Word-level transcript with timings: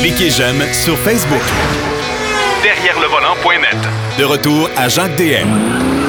Cliquez 0.00 0.30
j'aime 0.30 0.62
sur 0.72 0.96
Facebook. 0.98 1.42
Derrière 2.62 2.98
le 3.00 3.06
volant.net. 3.06 3.76
De 4.18 4.24
retour 4.24 4.68
à 4.76 4.88
Jacques 4.88 5.16
DM. 5.16 5.48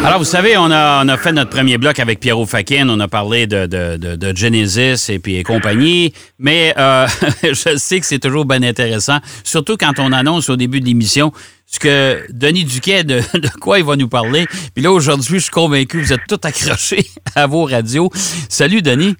Alors, 0.04 0.17
vous 0.17 0.25
savez, 0.25 0.58
on 0.58 0.71
a, 0.71 1.06
on 1.06 1.08
a 1.08 1.17
fait 1.17 1.32
notre 1.32 1.52
premier 1.52 1.78
bloc 1.78 2.00
avec 2.00 2.20
Pierrot 2.20 2.48
Fakin. 2.48 2.90
On 2.90 3.00
a 3.00 3.08
parlé 3.08 3.46
de, 3.46 3.68
de, 3.68 3.98
de, 3.98 4.16
de 4.16 4.36
Genesis 4.36 5.12
et 5.12 5.20
puis 5.20 5.44
compagnie. 5.44 6.14
Mais 6.40 6.74
euh, 6.78 7.08
je 7.44 7.78
sais 7.78 8.00
que 8.00 8.05
c'est 8.05 8.20
toujours 8.20 8.46
bien 8.46 8.64
intéressant, 8.64 9.20
surtout 9.44 9.78
quand 9.78 10.00
on 10.00 10.12
annonce 10.12 10.50
au 10.50 10.56
début 10.56 10.80
de 10.82 10.86
l'émission 10.86 11.32
ce 11.68 11.80
que 11.80 12.26
Denis 12.30 12.66
Duquet, 12.66 13.04
de, 13.04 13.22
de, 13.34 13.48
quoi 13.60 13.80
il 13.80 13.86
va 13.86 13.96
nous 13.96 14.10
parler. 14.10 14.46
Puis 14.74 14.84
là, 14.84 14.92
aujourd'hui, 14.92 15.36
je 15.36 15.44
suis 15.44 15.52
convaincu 15.52 16.00
que 16.00 16.06
vous 16.06 16.14
êtes 16.14 16.28
tout 16.28 16.40
accrochés 16.44 17.06
à 17.36 17.48
vos 17.48 17.66
radios. 17.66 18.10
Salut, 18.50 18.82
Denis. 18.82 19.16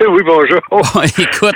Oui, 0.08 0.22
bonjour. 0.24 0.60
écoute, 1.18 1.54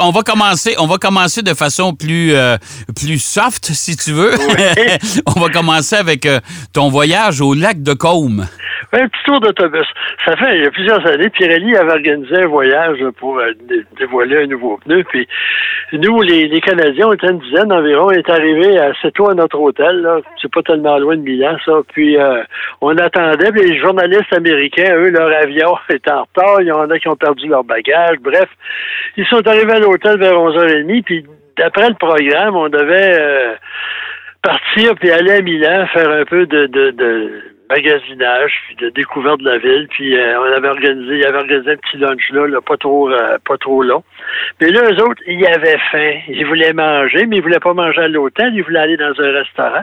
on 0.00 0.10
va 0.10 0.22
commencer, 0.22 0.74
on 0.78 0.86
va 0.86 0.98
commencer 0.98 1.42
de 1.42 1.54
façon 1.54 1.94
plus 1.94 2.34
euh, 2.34 2.58
plus 2.94 3.18
soft, 3.18 3.72
si 3.72 3.96
tu 3.96 4.12
veux. 4.12 4.34
on 5.26 5.40
va 5.40 5.48
commencer 5.48 5.96
avec 5.96 6.26
euh, 6.26 6.40
ton 6.72 6.90
voyage 6.90 7.40
au 7.40 7.54
lac 7.54 7.82
de 7.82 7.94
Côme. 7.94 8.46
Un 8.92 9.08
petit 9.08 9.22
tour 9.24 9.40
d'autobus. 9.40 9.86
Ça 10.24 10.36
fait 10.36 10.56
il 10.56 10.64
y 10.64 10.66
a 10.66 10.70
plusieurs 10.70 11.06
années, 11.06 11.30
Pirelli 11.30 11.76
avait 11.76 11.92
organisé 11.92 12.42
un 12.42 12.46
voyage 12.46 12.98
pour 13.18 13.38
euh, 13.38 13.52
dévoiler 13.98 14.44
un 14.44 14.46
nouveau 14.46 14.78
pneu. 14.78 15.04
Puis 15.04 15.26
nous, 15.92 16.20
les, 16.22 16.60
Canadiens, 16.60 17.08
on 17.08 17.12
était 17.12 17.28
une 17.28 17.38
dizaine 17.38 17.72
environ, 17.72 18.06
on 18.06 18.10
est 18.10 18.28
arrivés 18.28 18.78
assez 18.78 19.10
tôt 19.12 19.30
à 19.30 19.34
notre 19.34 19.58
hôtel. 19.58 20.06
C'est 20.40 20.52
pas 20.52 20.62
tellement 20.62 20.98
loin 20.98 21.16
de 21.16 21.22
Milan, 21.22 21.56
ça. 21.64 21.72
Puis 21.92 22.16
on 22.80 22.96
attendait. 22.98 23.52
Puis 23.52 23.70
les 23.70 23.78
journalistes 23.78 24.32
américains, 24.32 24.94
eux, 24.96 25.10
leur 25.10 25.30
avion 25.42 25.76
était 25.90 26.10
en 26.10 26.24
retard. 26.24 26.60
Il 26.60 26.66
y 26.66 26.72
en 26.72 26.90
a 26.90 26.98
qui 26.98 27.08
ont 27.08 27.16
perdu 27.16 27.48
leur 27.48 27.64
bagage 27.64 28.16
Bref, 28.20 28.48
ils 29.16 29.26
sont 29.26 29.46
arrivés 29.46 29.72
à 29.72 29.78
l'hôtel 29.78 30.18
vers 30.18 30.32
11h30, 30.32 31.02
puis 31.04 31.24
d'après 31.58 31.88
le 31.88 31.94
programme, 31.94 32.56
on 32.56 32.68
devait 32.68 33.18
euh, 33.20 33.54
partir 34.42 34.94
puis 34.96 35.10
aller 35.10 35.32
à 35.32 35.42
Milan 35.42 35.86
faire 35.92 36.10
un 36.10 36.24
peu 36.24 36.46
de, 36.46 36.66
de, 36.66 37.42
magasinage 37.68 38.52
puis 38.66 38.76
de 38.76 38.90
découverte 38.90 39.40
de 39.40 39.50
la 39.50 39.58
ville 39.58 39.88
puis 39.90 40.16
euh, 40.16 40.40
on 40.40 40.56
avait 40.56 40.68
organisé 40.68 41.18
il 41.18 41.26
avait 41.26 41.38
organisé 41.38 41.72
un 41.72 41.76
petit 41.76 41.96
lunch 41.98 42.30
là, 42.32 42.60
pas 42.60 42.76
trop 42.76 43.10
euh, 43.10 43.38
pas 43.44 43.56
trop 43.58 43.82
long. 43.82 44.02
Mais 44.60 44.70
là 44.70 44.82
eux 44.90 45.02
autres 45.02 45.22
ils 45.26 45.46
avaient 45.46 45.78
faim. 45.90 46.20
Ils 46.28 46.46
voulaient 46.46 46.72
manger 46.72 47.26
mais 47.26 47.36
ils 47.36 47.42
voulaient 47.42 47.60
pas 47.60 47.74
manger 47.74 48.02
à 48.02 48.08
l'hôtel. 48.08 48.54
Ils 48.54 48.62
voulaient 48.62 48.80
aller 48.80 48.96
dans 48.96 49.14
un 49.20 49.32
restaurant. 49.32 49.82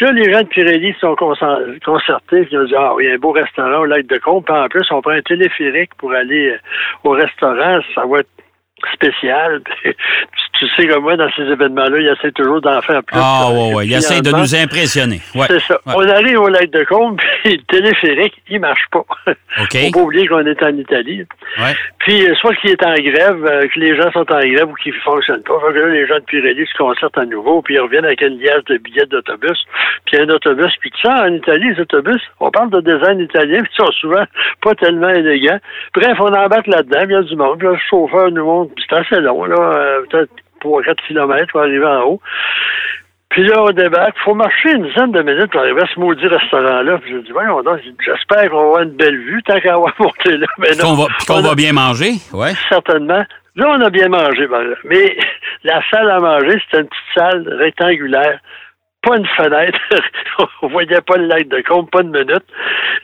Là 0.00 0.12
les 0.12 0.32
gens 0.32 0.42
de 0.42 0.48
Pirelli 0.48 0.94
sont 1.00 1.16
concertés 1.16 2.48
ils 2.50 2.58
ont 2.58 2.64
dit 2.64 2.74
ah 2.76 2.94
oui 2.94 3.10
un 3.10 3.18
beau 3.18 3.32
restaurant 3.32 3.80
au 3.80 3.84
lac 3.86 4.06
de 4.06 4.18
Combe. 4.18 4.44
En 4.48 4.68
plus 4.68 4.86
on 4.90 5.02
prend 5.02 5.12
un 5.12 5.22
téléphérique 5.22 5.94
pour 5.98 6.12
aller 6.12 6.56
au 7.04 7.10
restaurant. 7.10 7.80
Ça 7.94 8.04
va 8.06 8.20
être 8.20 8.35
spécial. 8.92 9.62
tu 10.58 10.66
sais 10.76 10.86
comme 10.86 11.02
moi, 11.02 11.16
dans 11.16 11.30
ces 11.32 11.42
événements-là, 11.42 11.98
il 11.98 12.08
essaie 12.08 12.32
toujours 12.32 12.60
d'en 12.60 12.80
faire 12.82 13.02
plus. 13.02 13.18
Ah, 13.20 13.48
ouais, 13.50 13.74
ouais. 13.74 13.86
Il 13.86 13.92
essaie 13.92 14.20
de 14.20 14.30
nous 14.30 14.54
impressionner. 14.54 15.20
Ouais. 15.34 15.46
C'est 15.48 15.60
ça. 15.60 15.80
On 15.86 16.06
arrive 16.08 16.40
au 16.40 16.48
lac 16.48 16.70
de 16.70 16.84
Combe, 16.84 17.18
puis 17.44 17.56
le 17.56 17.62
téléphérique, 17.62 18.34
il 18.48 18.60
marche 18.60 18.86
pas. 18.90 19.04
OK. 19.60 19.76
Faut 19.76 19.90
pas 19.92 20.00
oublier 20.00 20.26
qu'on 20.26 20.46
est 20.46 20.62
en 20.62 20.76
Italie. 20.76 21.24
Ouais. 21.58 21.74
Puis, 21.98 22.26
euh, 22.26 22.34
soit 22.36 22.54
qu'il 22.56 22.70
est 22.70 22.84
en 22.84 22.94
grève, 22.94 23.44
euh, 23.44 23.66
que 23.68 23.80
les 23.80 23.96
gens 23.96 24.10
sont 24.12 24.30
en 24.30 24.40
grève 24.40 24.68
ou 24.68 24.74
qu'il 24.74 24.94
ne 24.94 25.00
fonctionne 25.00 25.42
pas. 25.42 25.54
Fait 25.66 25.74
que 25.74 25.78
là, 25.80 25.88
les 25.88 26.06
gens 26.06 26.16
de 26.16 26.24
Pirelli 26.24 26.66
se 26.66 26.78
concertent 26.78 27.18
à 27.18 27.24
nouveau, 27.24 27.62
puis 27.62 27.74
ils 27.74 27.80
reviennent 27.80 28.04
avec 28.04 28.20
une 28.20 28.38
liasse 28.38 28.64
de 28.64 28.76
billets 28.78 29.06
d'autobus, 29.06 29.58
puis 30.04 30.20
un 30.20 30.28
autobus. 30.28 30.72
Puis 30.80 30.90
tu 30.90 31.00
sais, 31.00 31.08
en 31.08 31.32
Italie, 31.32 31.72
les 31.74 31.80
autobus, 31.80 32.20
on 32.40 32.50
parle 32.50 32.70
de 32.70 32.80
design 32.80 33.20
italien, 33.20 33.62
puis 33.62 33.72
ils 33.72 33.84
sont 33.84 33.92
souvent 33.92 34.24
pas 34.62 34.74
tellement 34.74 35.08
élégants. 35.08 35.58
Bref, 35.94 36.16
on 36.20 36.32
embarque 36.32 36.66
là-dedans, 36.66 37.00
il 37.04 37.10
y 37.10 37.14
a 37.14 37.22
du 37.22 37.36
monde. 37.36 37.58
Puis 37.58 37.68
le 37.68 37.78
chauffeur 37.88 38.30
nous 38.30 38.44
montre 38.44 38.65
c'est 38.78 38.96
assez 38.96 39.20
long, 39.20 39.44
là, 39.44 39.56
euh, 39.56 40.02
peut-être 40.10 40.30
3-4 40.60 40.94
km 41.06 41.52
pour 41.52 41.60
arriver 41.60 41.86
en 41.86 42.02
haut. 42.02 42.20
Puis 43.28 43.44
là, 43.46 43.62
on 43.62 43.70
débarque. 43.70 44.14
Il 44.18 44.22
faut 44.22 44.34
marcher 44.34 44.72
une 44.72 44.86
dizaine 44.86 45.12
de 45.12 45.20
minutes 45.20 45.50
pour 45.50 45.60
arriver 45.60 45.82
à 45.82 45.86
ce 45.92 46.00
maudit 46.00 46.26
restaurant-là. 46.26 46.98
Puis 46.98 47.12
je 47.12 47.18
dis, 47.18 47.32
voyons 47.32 47.62
donc, 47.62 47.80
j'espère 48.04 48.48
qu'on 48.50 48.56
va 48.56 48.62
avoir 48.62 48.82
une 48.82 48.96
belle 48.96 49.16
vue 49.16 49.42
tant 49.42 49.60
qu'on 49.60 49.82
va 49.82 49.92
monter 49.98 50.36
là. 50.38 50.46
Mais 50.58 50.68
qu'on 50.80 50.94
va, 50.94 51.40
va 51.40 51.54
bien 51.54 51.72
manger, 51.72 52.12
ouais. 52.32 52.52
Certainement. 52.68 53.24
Là, 53.56 53.66
on 53.68 53.80
a 53.80 53.90
bien 53.90 54.08
mangé, 54.08 54.46
mais 54.84 55.16
la 55.64 55.80
salle 55.90 56.10
à 56.10 56.20
manger, 56.20 56.60
c'était 56.64 56.82
une 56.82 56.88
petite 56.88 57.14
salle 57.14 57.56
rectangulaire 57.58 58.38
pas 59.06 59.16
une 59.16 59.26
fenêtre. 59.26 59.78
on 60.62 60.68
voyait 60.68 61.00
pas 61.00 61.16
le 61.16 61.26
lac 61.26 61.48
de 61.48 61.60
compte, 61.62 61.90
pas 61.90 62.02
de 62.02 62.10
minute. 62.10 62.44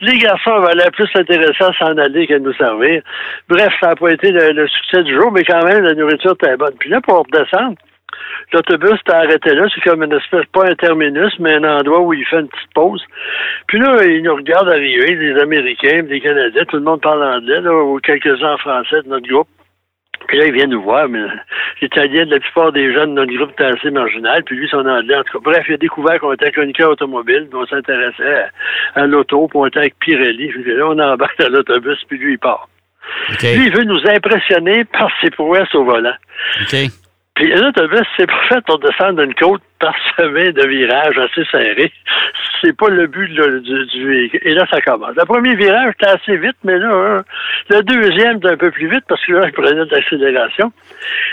Les 0.01 0.17
garçons 0.17 0.51
avaient 0.51 0.91
plus 0.91 1.09
intéressant 1.15 1.69
à 1.69 1.73
s'en 1.73 1.97
aller 1.97 2.27
qu'à 2.27 2.39
nous 2.39 2.53
servir. 2.53 3.01
Bref, 3.49 3.73
ça 3.79 3.89
n'a 3.89 3.95
pas 3.95 4.11
été 4.11 4.31
le, 4.31 4.67
succès 4.67 5.03
du 5.03 5.13
jour, 5.15 5.31
mais 5.31 5.43
quand 5.43 5.63
même, 5.63 5.83
la 5.83 5.93
nourriture 5.93 6.33
était 6.33 6.57
bonne. 6.57 6.75
Puis 6.79 6.89
là, 6.89 7.01
pour 7.01 7.25
redescendre, 7.25 7.75
L'autobus 8.51 8.99
était 8.99 9.13
arrêté 9.13 9.55
là, 9.55 9.65
c'est 9.73 9.81
comme 9.81 10.03
une 10.03 10.13
espèce, 10.13 10.45
pas 10.53 10.69
un 10.69 10.75
terminus, 10.75 11.33
mais 11.39 11.55
un 11.55 11.63
endroit 11.63 12.01
où 12.01 12.13
il 12.13 12.23
fait 12.25 12.41
une 12.41 12.47
petite 12.47 12.73
pause. 12.75 13.03
Puis 13.67 13.79
là, 13.79 14.03
il 14.05 14.21
nous 14.21 14.35
regarde 14.35 14.69
arriver, 14.69 15.15
des 15.15 15.39
Américains, 15.41 16.03
des 16.03 16.19
Canadiens, 16.19 16.63
tout 16.65 16.77
le 16.77 16.83
monde 16.83 17.01
parle 17.01 17.23
anglais, 17.23 17.67
ou 17.67 17.99
quelques-uns 18.03 18.57
français 18.57 19.01
de 19.03 19.09
notre 19.09 19.27
groupe. 19.27 19.47
Puis 20.27 20.37
là, 20.37 20.45
il 20.47 20.53
vient 20.53 20.67
nous 20.67 20.81
voir, 20.81 21.07
mais 21.09 21.19
l'Italien, 21.81 22.25
la 22.25 22.39
plupart 22.39 22.71
des 22.71 22.93
jeunes 22.93 23.15
de 23.15 23.21
notre 23.21 23.33
groupe 23.33 23.51
était 23.51 23.65
assez 23.65 23.91
marginal, 23.91 24.43
puis 24.43 24.55
lui, 24.55 24.67
son 24.69 24.85
anglais, 24.85 25.15
en 25.15 25.23
tout 25.23 25.39
cas. 25.39 25.51
Bref, 25.51 25.65
il 25.67 25.73
a 25.75 25.77
découvert 25.77 26.19
qu'on 26.19 26.33
était 26.33 26.51
chroniqueur 26.51 26.91
automobile, 26.91 27.47
puis 27.49 27.59
on 27.61 27.65
s'intéressait 27.65 28.45
à, 28.95 29.05
l'auto, 29.05 29.47
puis 29.47 29.57
on 29.59 29.65
était 29.65 29.79
avec 29.79 29.99
Pirelli. 29.99 30.49
Puis 30.49 30.63
là, 30.75 30.87
on 30.87 30.99
embarque 30.99 31.39
dans 31.39 31.49
l'autobus, 31.49 31.99
puis 32.07 32.17
lui, 32.17 32.33
il 32.33 32.39
part. 32.39 32.67
Lui, 33.41 33.67
il 33.67 33.75
veut 33.75 33.83
nous 33.83 34.01
impressionner 34.07 34.85
par 34.85 35.09
ses 35.21 35.29
prouesses 35.29 35.73
au 35.75 35.83
volant. 35.83 36.15
Puis 37.35 37.51
l'autobus, 37.51 38.05
c'est 38.15 38.27
parfait 38.27 38.61
pour 38.65 38.79
descendre 38.79 39.21
une 39.21 39.33
côte 39.33 39.61
parsemée 39.83 40.51
de 40.53 40.67
virages 40.67 41.17
assez 41.17 41.45
serrés. 41.51 41.91
C'est 42.61 42.75
pas 42.75 42.89
le 42.89 43.07
but 43.07 43.27
du, 43.27 44.07
véhicule. 44.07 44.39
Et 44.43 44.53
là, 44.53 44.65
ça 44.71 44.79
commence. 44.81 45.15
Le 45.17 45.25
premier 45.25 45.55
virage 45.55 45.93
était 45.93 46.11
assez 46.11 46.37
vite, 46.37 46.55
mais 46.63 46.77
là, 46.77 46.91
hein, 46.93 47.23
le 47.69 47.83
deuxième 47.83 48.37
est 48.37 48.47
un 48.47 48.57
peu 48.57 48.71
plus 48.71 48.87
vite 48.87 49.03
parce 49.07 49.23
que 49.25 49.33
là, 49.33 49.47
il 49.47 49.51
prenait 49.51 49.85
de 49.85 49.91
l'accélération. 49.91 50.71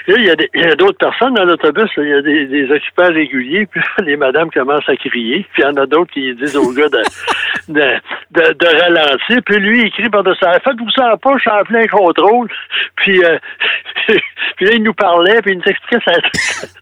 Là, 0.09 0.15
il 0.19 0.25
y 0.25 0.65
a, 0.65 0.75
d'autres 0.75 0.99
personnes 0.99 1.35
dans 1.35 1.45
l'autobus. 1.45 1.89
Il 1.99 2.09
y 2.09 2.13
a 2.13 2.23
des, 2.23 2.71
occupants 2.73 3.13
réguliers, 3.13 3.67
puis 3.67 3.81
les 4.05 4.17
madames 4.17 4.51
commencent 4.51 4.89
à 4.89 4.97
crier. 4.97 5.47
Puis 5.53 5.63
il 5.63 5.67
y 5.67 5.69
en 5.69 5.77
a 5.77 5.87
d'autres 5.87 6.13
qui 6.13 6.35
disent 6.35 6.57
au 6.57 6.73
gars 6.73 6.89
de, 7.69 7.81
de, 8.31 8.83
ralentir. 8.83 9.43
Puis 9.47 9.59
lui, 9.61 9.83
il 9.83 9.93
crie 9.93 10.11
par-dessus. 10.11 10.45
Faites-vous 10.65 10.91
ça 10.91 11.17
pas, 11.23 11.35
je 11.35 11.41
suis 11.41 11.51
en 11.51 11.63
plein 11.63 11.87
contrôle. 11.87 12.49
Puis, 12.97 13.23
euh, 13.25 13.39
puis 14.57 14.67
là, 14.67 14.73
il 14.75 14.83
nous 14.83 14.95
parlait, 14.95 15.41
puis 15.43 15.53
il 15.53 15.59
nous 15.59 15.71
expliquait 15.71 16.05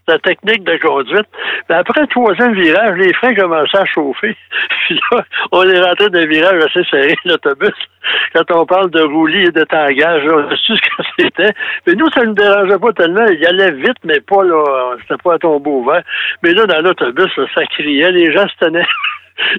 sa 0.07 0.17
technique 0.19 0.63
de 0.63 0.77
conduite. 0.77 1.27
Après 1.67 2.01
le 2.01 2.07
troisième 2.07 2.53
virage, 2.53 2.97
les 2.97 3.13
freins 3.13 3.35
commençaient 3.35 3.79
à 3.79 3.85
chauffer. 3.85 4.35
Puis 4.87 4.99
là, 5.11 5.23
on 5.51 5.63
est 5.63 5.81
rentré 5.81 6.09
dans 6.09 6.19
un 6.19 6.25
virage 6.25 6.63
assez 6.65 6.83
serré, 6.89 7.15
l'autobus. 7.25 7.73
Quand 8.33 8.51
on 8.51 8.65
parle 8.65 8.89
de 8.91 9.01
roulis 9.01 9.45
et 9.45 9.51
de 9.51 9.63
tangage, 9.63 10.23
on 10.31 10.55
su 10.55 10.75
ce 10.75 10.81
que 10.81 11.03
c'était. 11.19 11.53
Mais 11.85 11.93
nous, 11.93 12.09
ça 12.11 12.21
ne 12.21 12.27
nous 12.27 12.33
dérangeait 12.33 12.79
pas 12.79 12.93
tellement. 12.93 13.25
Il 13.25 13.45
allait 13.45 13.71
vite, 13.71 13.97
mais 14.03 14.19
pas 14.21 14.43
là, 14.43 14.95
c'était 15.01 15.21
pas 15.21 15.35
à 15.35 15.39
tomber 15.39 15.69
ouvert. 15.69 16.03
Mais 16.43 16.53
là, 16.53 16.65
dans 16.65 16.81
l'autobus, 16.81 17.31
ça 17.53 17.65
criait, 17.65 18.11
les 18.11 18.31
gens 18.33 18.47
se 18.47 18.65
tenaient. 18.65 18.87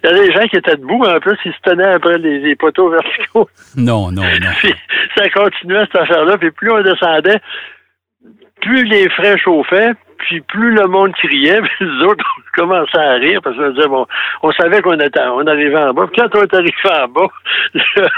Il 0.03 0.11
y 0.11 0.13
a 0.13 0.13
des 0.13 0.33
gens 0.33 0.47
qui 0.47 0.57
étaient 0.57 0.77
debout, 0.77 1.03
en 1.05 1.19
plus, 1.21 1.39
ils 1.45 1.55
se 1.55 1.61
tenaient 1.63 1.95
après 1.95 2.19
les, 2.19 2.55
poteaux 2.55 2.91
verticaux. 2.91 3.49
Non, 3.79 4.13
non, 4.13 4.23
non. 4.23 4.51
Puis 4.59 4.75
ça 5.17 5.27
continuait, 5.31 5.87
cette 5.87 6.03
affaire-là. 6.03 6.37
Puis 6.37 6.51
plus 6.51 6.71
on 6.71 6.83
descendait, 6.83 7.41
plus 8.61 8.85
les 8.85 9.09
freins 9.09 9.39
chauffaient, 9.39 9.93
puis 10.21 10.41
plus 10.41 10.73
le 10.73 10.87
monde 10.87 11.13
criait, 11.15 11.61
puis 11.61 11.71
les 11.87 12.05
autres 12.05 12.25
commençaient 12.55 12.99
à 12.99 13.15
rire 13.15 13.41
parce 13.43 13.57
qu'on 13.57 13.71
disait 13.71 13.89
bon, 13.89 14.07
on 14.43 14.53
savait 14.53 14.81
qu'on 14.83 14.99
était, 14.99 15.21
on 15.21 15.47
arrivait 15.47 15.79
en 15.79 15.93
bas. 15.93 16.07
Puis 16.07 16.21
quand 16.21 16.39
on 16.39 16.43
est 16.43 16.55
arrivé 16.55 16.73
en 16.85 17.09
bas, 17.09 17.29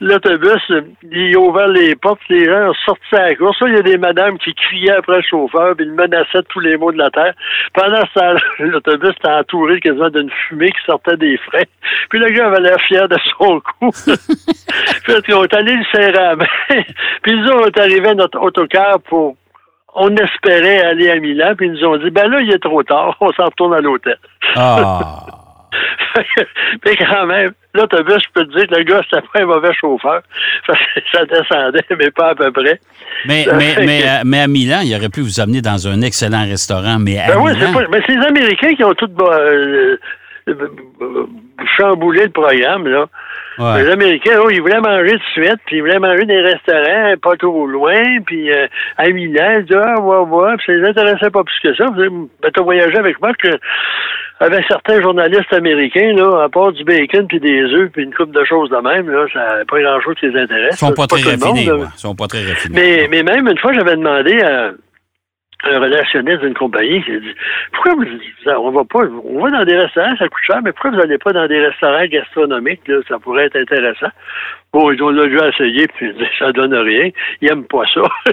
l'autobus, 0.00 0.72
il 1.10 1.36
a 1.36 1.38
ouvert 1.38 1.68
les 1.68 1.94
portes, 1.96 2.20
les 2.28 2.44
gens 2.44 2.72
sorti 2.84 3.14
à 3.14 3.28
la 3.28 3.34
course. 3.34 3.58
il 3.66 3.74
y 3.74 3.76
a 3.76 3.82
des 3.82 3.98
madames 3.98 4.38
qui 4.38 4.54
criaient 4.54 4.96
après 4.96 5.16
le 5.16 5.22
chauffeur, 5.22 5.74
puis 5.76 5.86
ils 5.86 5.92
menaçaient 5.92 6.42
tous 6.48 6.60
les 6.60 6.76
mots 6.76 6.92
de 6.92 6.98
la 6.98 7.10
terre. 7.10 7.34
Pendant 7.74 8.02
ce 8.06 8.14
temps 8.14 8.34
l'autobus 8.60 9.10
était 9.10 9.28
entouré 9.28 9.80
quasiment 9.80 10.10
d'une 10.10 10.30
fumée 10.30 10.70
qui 10.70 10.84
sortait 10.86 11.16
des 11.16 11.36
freins. 11.38 11.64
Puis 12.10 12.18
le 12.18 12.28
gars 12.30 12.46
avait 12.46 12.60
l'air 12.60 12.80
fier 12.80 13.08
de 13.08 13.16
son 13.38 13.60
coup. 13.60 13.90
puis 15.24 15.34
on 15.34 15.44
est 15.44 15.54
allé 15.54 15.74
le 15.74 15.84
serrer 15.92 16.18
à 16.18 16.36
main. 16.36 16.46
puis 17.22 17.34
nous, 17.34 17.52
on 17.52 17.66
est 17.66 17.78
arrivé 17.78 18.08
à 18.08 18.14
notre 18.14 18.40
autocar 18.40 19.00
pour 19.00 19.36
on 19.94 20.14
espérait 20.16 20.80
aller 20.80 21.10
à 21.10 21.16
Milan, 21.16 21.54
puis 21.56 21.66
ils 21.66 21.72
nous 21.72 21.84
ont 21.84 21.96
dit, 21.96 22.10
ben 22.10 22.28
là, 22.28 22.40
il 22.40 22.52
est 22.52 22.62
trop 22.62 22.82
tard, 22.82 23.16
on 23.20 23.32
s'en 23.32 23.46
retourne 23.46 23.74
à 23.74 23.80
l'hôtel. 23.80 24.18
Ah. 24.56 25.26
mais 26.84 26.96
quand 26.96 27.26
même, 27.26 27.52
l'autobus, 27.74 28.22
je 28.22 28.28
peux 28.32 28.46
te 28.46 28.56
dire 28.56 28.66
que 28.68 28.74
le 28.76 28.84
gars, 28.84 29.02
c'était 29.04 29.26
pas 29.32 29.42
un 29.42 29.46
mauvais 29.46 29.72
chauffeur. 29.74 30.22
Ça 31.12 31.24
descendait, 31.26 31.84
mais 31.90 32.10
pas 32.10 32.30
à 32.30 32.34
peu 32.34 32.50
près. 32.52 32.80
Mais, 33.26 33.46
mais, 33.54 33.74
mais, 33.84 34.06
à, 34.06 34.24
mais, 34.24 34.40
à 34.40 34.46
Milan, 34.46 34.80
il 34.84 34.94
aurait 34.96 35.08
pu 35.08 35.20
vous 35.20 35.40
amener 35.40 35.60
dans 35.60 35.88
un 35.88 36.00
excellent 36.00 36.44
restaurant, 36.44 36.98
mais 36.98 37.18
à 37.18 37.28
ben 37.28 37.40
oui, 37.40 37.52
c'est 37.58 37.88
mais 37.90 38.00
c'est 38.06 38.16
les 38.16 38.26
Américains 38.26 38.74
qui 38.74 38.84
ont 38.84 38.94
tout 38.94 39.10
euh, 39.20 39.96
chamboulé 41.76 42.24
le 42.24 42.30
programme, 42.30 42.86
là. 42.88 43.06
Les 43.58 43.90
Américains, 43.90 44.38
oh, 44.40 44.50
ils 44.50 44.60
voulaient 44.60 44.80
manger 44.80 45.14
de 45.14 45.22
suite, 45.32 45.58
puis 45.66 45.76
ils 45.76 45.80
voulaient 45.80 45.98
manger 45.98 46.24
des 46.26 46.40
restaurants 46.40 47.14
pas 47.20 47.36
trop 47.36 47.66
loin, 47.66 48.00
puis 48.24 48.52
euh, 48.52 48.68
à 48.96 49.08
Milan, 49.08 49.54
ils 49.56 49.64
disaient, 49.64 49.80
ah, 49.82 50.00
ouais, 50.00 50.18
ouais, 50.18 50.56
puis 50.58 50.66
ça 50.66 50.72
les 50.74 50.88
intéressait 50.88 51.30
pas 51.30 51.42
plus 51.42 51.58
que 51.64 51.74
ça. 51.74 51.86
Ben, 51.90 52.28
t'as 52.54 52.62
voyagé 52.62 52.96
avec 52.96 53.20
moi 53.20 53.32
que 53.34 53.48
avec 54.40 54.64
certains 54.68 55.02
journalistes 55.02 55.52
américains, 55.52 56.12
là, 56.14 56.44
à 56.44 56.48
part 56.48 56.70
du 56.70 56.84
bacon 56.84 57.26
puis 57.26 57.40
des 57.40 57.62
œufs 57.62 57.90
puis 57.90 58.04
une 58.04 58.14
coupe 58.14 58.30
de 58.30 58.44
choses 58.44 58.70
de 58.70 58.76
même, 58.76 59.10
là, 59.10 59.26
ça 59.32 59.58
n'a 59.58 59.64
pas 59.64 59.80
grand-chose 59.80 60.14
qui 60.20 60.28
les 60.28 60.40
intéresse. 60.40 60.74
Ils 60.74 60.86
sont 60.86 60.92
pas, 60.92 61.08
très 61.08 61.22
raffinés, 61.22 61.64
Ils 61.64 61.98
sont 61.98 62.14
pas 62.14 62.28
très 62.28 62.44
raffinés. 62.44 62.78
Mais, 62.80 63.08
mais 63.10 63.22
même 63.24 63.48
une 63.48 63.58
fois, 63.58 63.72
j'avais 63.72 63.96
demandé 63.96 64.40
à 64.42 64.70
un 65.64 65.80
relationniste 65.80 66.40
d'une 66.40 66.54
compagnie 66.54 67.02
qui 67.02 67.12
a 67.12 67.18
dit 67.18 67.34
Pourquoi 67.72 67.94
vous, 67.94 68.04
on 68.46 68.70
va 68.70 68.84
pas 68.84 69.00
on 69.24 69.42
va 69.42 69.50
dans 69.50 69.64
des 69.64 69.76
restaurants, 69.76 70.16
ça 70.16 70.28
coûte 70.28 70.42
cher, 70.46 70.60
mais 70.62 70.72
pourquoi 70.72 70.92
vous 70.92 70.96
n'allez 70.98 71.18
pas 71.18 71.32
dans 71.32 71.46
des 71.46 71.58
restaurants 71.58 72.04
gastronomiques, 72.06 72.86
là, 72.86 72.96
ça 73.08 73.18
pourrait 73.18 73.46
être 73.46 73.56
intéressant. 73.56 74.08
Bon, 74.72 74.92
ils 74.92 75.02
ont 75.02 75.10
déjà 75.10 75.48
essayé, 75.48 75.88
puis 75.88 76.14
ça 76.38 76.52
donne 76.52 76.74
rien. 76.74 77.10
Ils 77.40 77.48
n'aiment 77.48 77.64
pas 77.64 77.84
ça. 77.92 78.02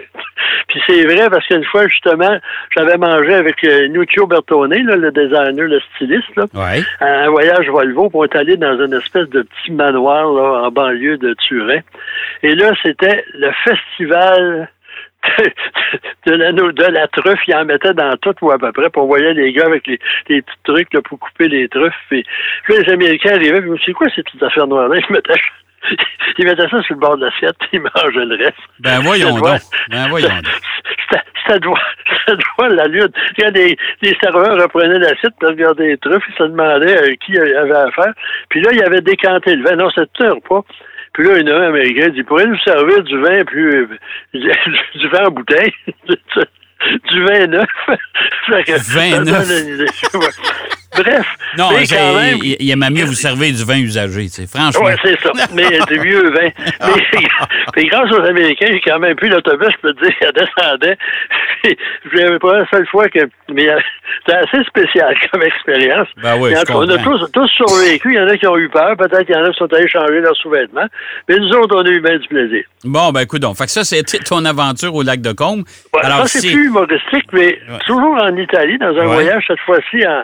puis 0.68 0.82
c'est 0.86 1.06
vrai 1.06 1.30
parce 1.30 1.48
qu'une 1.48 1.64
fois, 1.64 1.88
justement, 1.88 2.38
j'avais 2.76 2.98
mangé 2.98 3.34
avec 3.34 3.64
euh, 3.64 3.88
Nuccio 3.88 4.28
Bertone, 4.28 4.86
là, 4.86 4.96
le 4.96 5.12
designer, 5.12 5.68
le 5.68 5.80
styliste, 5.96 6.36
là, 6.36 6.46
à 7.00 7.06
un 7.06 7.30
voyage 7.30 7.70
Volvo, 7.70 8.10
pour 8.10 8.26
être 8.26 8.36
allé 8.36 8.58
dans 8.58 8.80
une 8.84 8.94
espèce 8.94 9.30
de 9.30 9.44
petit 9.44 9.72
manoir 9.72 10.32
là, 10.32 10.68
en 10.68 10.72
banlieue 10.72 11.18
de 11.18 11.34
Turin. 11.48 11.80
Et 12.44 12.54
là, 12.54 12.72
c'était 12.84 13.24
le 13.34 13.52
festival 13.64 14.70
de 16.26 16.34
la, 16.34 16.52
de 16.52 16.92
la 16.92 17.08
truffe, 17.08 17.40
il 17.48 17.56
en 17.56 17.66
mettait 17.66 17.94
dans 17.94 18.16
tout 18.18 18.36
ou 18.42 18.52
à 18.52 18.58
peu 18.58 18.72
près. 18.72 18.90
Puis 18.90 19.02
on 19.02 19.06
voyait 19.08 19.34
les 19.34 19.54
gars 19.54 19.66
avec 19.66 19.86
les, 19.88 20.00
les 20.30 20.42
petits 20.42 20.58
trucs 20.64 20.94
là, 20.94 21.02
pour 21.02 21.20
couper 21.20 21.48
les 21.48 21.68
truffes. 21.68 21.94
Puis, 22.10 22.24
puis 22.64 22.76
les 22.78 22.92
Américains 22.92 23.36
arrivaient, 23.36 23.62
puis 23.62 23.82
c'est 23.86 23.94
quoi 23.94 24.08
ces 24.16 24.24
petites 24.24 24.44
affaires 24.44 24.68
noires-là? 24.68 24.98
Ils 24.98 25.14
mettaient, 25.14 25.34
ils 26.38 26.46
mettaient 26.46 26.70
ça 26.70 26.82
sur 26.82 26.96
le 26.96 27.00
bord 27.00 27.18
de 27.18 27.26
l'assiette, 27.26 27.56
ils 27.72 27.82
mangeaient 27.82 28.26
le 28.26 28.36
reste. 28.36 28.58
Ben 28.80 29.00
voyons 29.02 29.36
donc. 29.36 29.62
Ben 29.90 30.08
voyons 30.10 30.30
Ça 31.48 31.60
doit, 31.60 31.80
ça 32.26 32.34
doit 32.36 32.70
la 32.70 32.88
lutte. 32.88 33.14
Quand 33.40 33.54
les, 33.54 33.78
les 34.02 34.18
serveurs 34.20 34.60
reprenaient 34.60 34.98
l'assiette 34.98 35.34
pour 35.40 35.50
regarder 35.50 35.90
les 35.90 35.98
truffes, 35.98 36.24
ils 36.28 36.36
se 36.36 36.44
demandaient 36.44 36.98
euh, 36.98 37.16
qui 37.24 37.38
avait 37.38 37.72
affaire. 37.72 38.14
Puis 38.50 38.62
là, 38.62 38.72
il 38.74 38.84
avait 38.84 39.02
décanté 39.02 39.56
le 39.56 39.64
vin. 39.64 39.76
Non, 39.76 39.90
c'était 39.92 40.26
un 40.26 40.40
pas. 40.40 40.62
Puis 41.16 41.26
là, 41.26 41.38
il 41.40 41.48
y 41.48 41.50
a 41.50 41.64
Américain 41.68 42.10
dit, 42.10 42.24
pourrait 42.24 42.46
nous 42.46 42.60
servir 42.60 43.02
du 43.04 43.18
vin 43.22 43.46
plus, 43.46 43.88
du 44.34 45.08
vin 45.10 45.28
en 45.28 45.32
bouteille? 45.32 45.74
du 47.10 47.24
29. 47.24 47.66
29. 48.50 49.50
Bref. 50.98 51.26
Non, 51.58 51.72
même, 51.72 52.40
il, 52.44 52.58
il 52.60 52.72
aimait 52.72 52.90
mieux 52.90 53.06
vous 53.06 53.14
servir 53.14 53.54
du 53.54 53.64
vin 53.64 53.80
usagé, 53.80 54.24
tu 54.24 54.30
sais, 54.30 54.48
franchement. 54.48 54.86
Oui, 54.86 54.94
c'est 55.04 55.20
ça. 55.22 55.32
Mais 55.54 55.68
du 55.88 56.00
vieux 56.00 56.30
vin. 56.32 56.50
Mais, 57.76 57.86
grâce 57.86 58.12
aux 58.12 58.22
Américains, 58.22 58.68
j'ai 58.70 58.82
quand 58.82 59.00
même 59.00 59.16
pris 59.16 59.30
l'autobus, 59.30 59.70
je 59.72 59.82
peux 59.82 59.94
te 59.94 60.06
dire, 60.06 60.14
il 60.22 60.32
descendait. 60.34 60.98
Je 62.12 62.18
n'avais 62.18 62.40
pas 62.40 62.60
la 62.60 62.70
seule 62.70 62.88
fois 62.88 63.10
que. 63.10 63.20
Mais 63.52 63.68
euh, 63.68 63.80
c'était 64.26 64.38
assez 64.38 64.64
spécial 64.66 65.16
comme 65.32 65.42
expérience. 65.42 66.08
Ben 66.22 66.38
oui, 66.40 66.52
je 66.52 66.74
on 66.74 66.88
a 66.90 66.98
tous, 67.00 67.32
tous 67.32 67.48
survécu. 67.48 68.14
Il 68.14 68.16
y 68.16 68.20
en 68.20 68.28
a 68.28 68.38
qui 68.38 68.46
ont 68.48 68.58
eu 68.58 68.70
peur. 68.70 68.96
Peut-être 68.98 69.24
qu'il 69.26 69.36
y 69.36 69.38
en 69.38 69.44
a 69.46 69.50
qui 69.50 69.58
sont 69.58 69.74
allés 69.74 69.88
changer 69.88 70.20
leurs 70.22 70.36
sous-vêtements. 70.36 70.86
Mais 71.28 71.38
nous 71.38 71.50
autres, 71.54 71.76
on 71.76 71.86
a 71.86 71.90
eu 71.90 72.02
bien 72.02 72.18
du 72.18 72.28
plaisir. 72.28 72.64
Bon, 72.84 73.12
ben 73.12 73.22
écoute 73.22 73.42
donc. 73.42 73.58
Fait 73.58 73.66
que 73.66 73.72
ça, 73.72 73.84
c'était 73.84 74.20
ton 74.20 74.46
aventure 74.46 74.94
au 74.94 75.02
lac 75.02 75.22
de 75.22 75.32
Combe. 75.32 75.64
Alors, 76.04 76.28
ça, 76.28 76.40
c'est 76.40 76.52
plus 76.52 76.68
humoristique, 76.68 77.26
mais 77.34 77.60
toujours 77.88 78.16
en 78.22 78.36
Italie, 78.38 78.78
dans 78.78 78.96
un 78.96 79.06
voyage, 79.06 79.44
cette 79.48 79.60
fois-ci 79.62 80.06
en 80.06 80.24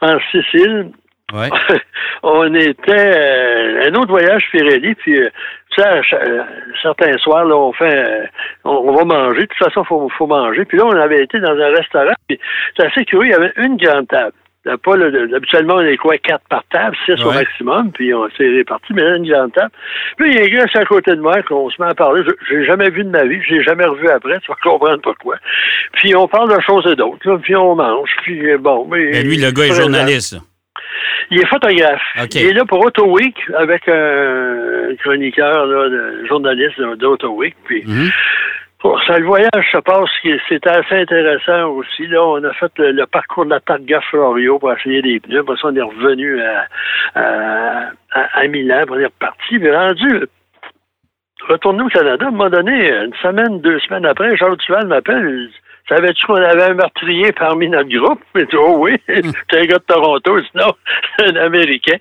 en 0.00 0.18
Sicile. 0.30 0.90
on 2.22 2.54
était 2.54 2.92
euh, 2.92 3.88
un 3.88 3.94
autre 3.94 4.10
voyage 4.10 4.42
Pirelli, 4.50 4.94
puis 4.96 5.16
euh, 5.16 5.28
ça, 5.76 6.00
euh, 6.12 6.42
certains 6.82 7.16
soirs, 7.18 7.44
là, 7.44 7.56
on 7.56 7.72
fait 7.72 8.28
on, 8.64 8.92
va 8.92 9.04
manger. 9.04 9.42
De 9.42 9.46
toute 9.46 9.64
façon, 9.64 9.84
faut, 9.84 10.08
faut 10.18 10.26
manger. 10.26 10.64
Puis 10.64 10.78
là, 10.78 10.86
on 10.86 10.96
avait 10.96 11.22
été 11.22 11.38
dans 11.38 11.52
un 11.52 11.70
restaurant, 11.70 12.14
puis 12.28 12.38
c'est 12.76 12.86
assez 12.86 13.04
curieux, 13.04 13.28
il 13.28 13.32
y 13.32 13.34
avait 13.34 13.52
une 13.56 13.76
grande 13.76 14.08
table. 14.08 14.32
Pas 14.64 14.96
le, 14.96 15.34
habituellement, 15.34 15.76
on 15.76 15.80
est 15.80 15.96
quoi, 15.96 16.18
quatre 16.18 16.44
par 16.50 16.62
table, 16.70 16.94
six 17.06 17.22
au 17.24 17.32
maximum, 17.32 17.90
puis 17.92 18.12
on 18.12 18.28
s'est 18.36 18.48
répartis, 18.48 18.92
mais 18.92 19.02
là, 19.02 19.16
une 19.16 19.26
grande 19.26 19.52
table. 19.52 19.70
Puis 20.18 20.30
il 20.30 20.34
y 20.34 20.58
a 20.58 20.62
un 20.62 20.66
gars 20.66 20.80
à 20.80 20.84
côté 20.84 21.16
de 21.16 21.20
moi 21.20 21.42
qu'on 21.42 21.70
se 21.70 21.80
met 21.80 21.88
à 21.88 21.94
parler. 21.94 22.22
Je 22.48 22.54
n'ai 22.54 22.66
jamais 22.66 22.90
vu 22.90 23.04
de 23.04 23.08
ma 23.08 23.24
vie, 23.24 23.40
je 23.48 23.54
l'ai 23.54 23.62
jamais 23.62 23.86
revu 23.86 24.08
après, 24.08 24.38
tu 24.40 24.48
vas 24.48 24.56
comprendre 24.62 25.00
pourquoi. 25.02 25.36
Puis 25.94 26.14
on 26.14 26.28
parle 26.28 26.54
de 26.54 26.60
choses 26.60 26.86
et 26.86 26.94
d'autres, 26.94 27.36
puis 27.36 27.56
on 27.56 27.74
mange, 27.74 28.10
puis 28.22 28.56
bon. 28.58 28.86
Mais, 28.90 29.22
lui, 29.22 29.38
le 29.38 29.50
gars 29.50 29.64
est 29.64 29.74
journaliste. 29.74 30.36
Il 31.30 31.40
est 31.40 31.46
photographe. 31.46 32.02
Il 32.34 32.46
est 32.46 32.52
là 32.52 32.64
pour 32.64 32.84
Auto 32.84 33.06
Week 33.06 33.36
avec 33.56 33.88
un 33.88 34.94
chroniqueur, 34.98 35.66
là, 35.66 35.88
de, 35.88 36.26
journaliste 36.26 36.80
d'Auto 36.98 37.30
Week. 37.30 37.54
Puis 37.64 37.82
mm-hmm. 37.82 38.10
Pour 38.80 38.98
ça, 39.02 39.18
le 39.18 39.26
voyage 39.26 39.72
se 39.72 39.78
passe, 39.78 40.08
c'était 40.48 40.70
assez 40.70 40.94
intéressant 40.94 41.68
aussi. 41.68 42.06
Là, 42.06 42.24
on 42.24 42.42
a 42.42 42.52
fait 42.54 42.72
le, 42.78 43.04
parcours 43.04 43.44
de 43.44 43.50
la 43.50 43.60
Targa 43.60 44.00
Florio 44.00 44.58
pour 44.58 44.72
essayer 44.72 45.02
des 45.02 45.20
pneus. 45.20 45.40
Après 45.40 45.56
ça, 45.56 45.68
on 45.68 45.76
est 45.76 45.82
revenu 45.82 46.40
à, 46.40 46.66
à, 47.14 47.90
à, 48.10 48.46
Milan, 48.46 48.84
on 48.88 48.98
est 48.98 49.04
reparti. 49.04 49.58
Mais 49.58 49.76
rendu, 49.76 50.24
retourné 51.46 51.82
au 51.82 51.88
Canada, 51.88 52.24
à 52.24 52.28
un 52.28 52.30
moment 52.30 52.48
donné, 52.48 52.90
une 52.90 53.14
semaine, 53.20 53.60
deux 53.60 53.78
semaines 53.80 54.06
après, 54.06 54.34
Charles 54.38 54.56
Duval 54.56 54.86
m'appelle. 54.86 55.50
Savais-tu 55.86 56.24
qu'on 56.24 56.36
avait 56.36 56.70
un 56.70 56.74
meurtrier 56.74 57.32
parmi 57.32 57.68
notre 57.68 57.90
groupe? 57.90 58.22
Mais 58.34 58.46
oh 58.54 58.76
oui, 58.78 58.96
c'est 59.08 59.58
un 59.58 59.64
gars 59.64 59.78
de 59.78 59.84
Toronto, 59.86 60.40
sinon 60.52 60.72
un 61.18 61.36
Américain. 61.36 61.96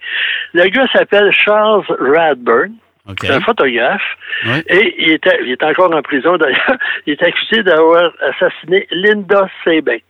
Le 0.53 0.69
gars 0.69 0.87
s'appelle 0.93 1.31
Charles 1.33 1.83
Radburn. 1.99 2.71
C'est 3.19 3.31
un 3.31 3.41
photographe. 3.41 4.01
Et 4.67 4.95
il 4.99 5.11
était, 5.11 5.39
il 5.43 5.51
est 5.51 5.63
encore 5.63 5.93
en 5.93 6.01
prison 6.01 6.37
d'ailleurs. 6.37 6.77
Il 7.05 7.13
est 7.13 7.23
accusé 7.23 7.63
d'avoir 7.63 8.11
assassiné 8.21 8.87
Linda 8.91 9.49
Seebeck. 9.63 10.03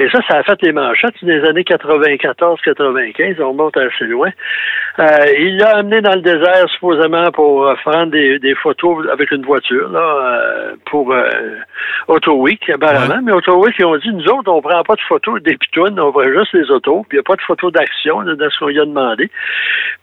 Et 0.00 0.08
ça, 0.08 0.18
ça 0.26 0.38
a 0.38 0.42
fait 0.42 0.62
les 0.62 0.72
manchettes 0.72 1.22
des 1.22 1.44
années 1.44 1.62
94-95. 1.62 3.42
On 3.42 3.52
monte 3.52 3.76
assez 3.76 4.06
loin. 4.06 4.30
Euh, 4.98 5.04
il 5.38 5.58
l'a 5.58 5.76
amené 5.76 6.00
dans 6.00 6.14
le 6.14 6.22
désert, 6.22 6.66
supposément, 6.70 7.30
pour 7.32 7.66
euh, 7.66 7.74
prendre 7.84 8.06
des, 8.06 8.38
des, 8.38 8.54
photos 8.54 9.06
avec 9.12 9.30
une 9.30 9.44
voiture, 9.44 9.90
là, 9.90 10.00
euh, 10.00 10.72
pour 10.86 11.12
euh, 11.12 11.28
Auto 12.08 12.32
Week, 12.36 12.66
apparemment. 12.70 13.20
Mais 13.22 13.32
Auto 13.32 13.62
Week, 13.62 13.74
ils 13.78 13.84
ont 13.84 13.98
dit, 13.98 14.10
nous 14.10 14.24
autres, 14.24 14.50
on 14.50 14.62
prend 14.62 14.82
pas 14.84 14.94
de 14.94 15.02
photos 15.02 15.42
des 15.42 15.54
pitounes, 15.58 16.00
on 16.00 16.10
voit 16.10 16.32
juste 16.32 16.54
les 16.54 16.70
autos, 16.70 17.04
puis 17.06 17.18
il 17.18 17.20
n'y 17.20 17.20
a 17.20 17.28
pas 17.28 17.36
de 17.36 17.42
photos 17.42 17.70
d'action 17.70 18.22
dans 18.22 18.50
ce 18.50 18.58
qu'on 18.58 18.68
lui 18.68 18.80
a 18.80 18.86
demandé. 18.86 19.30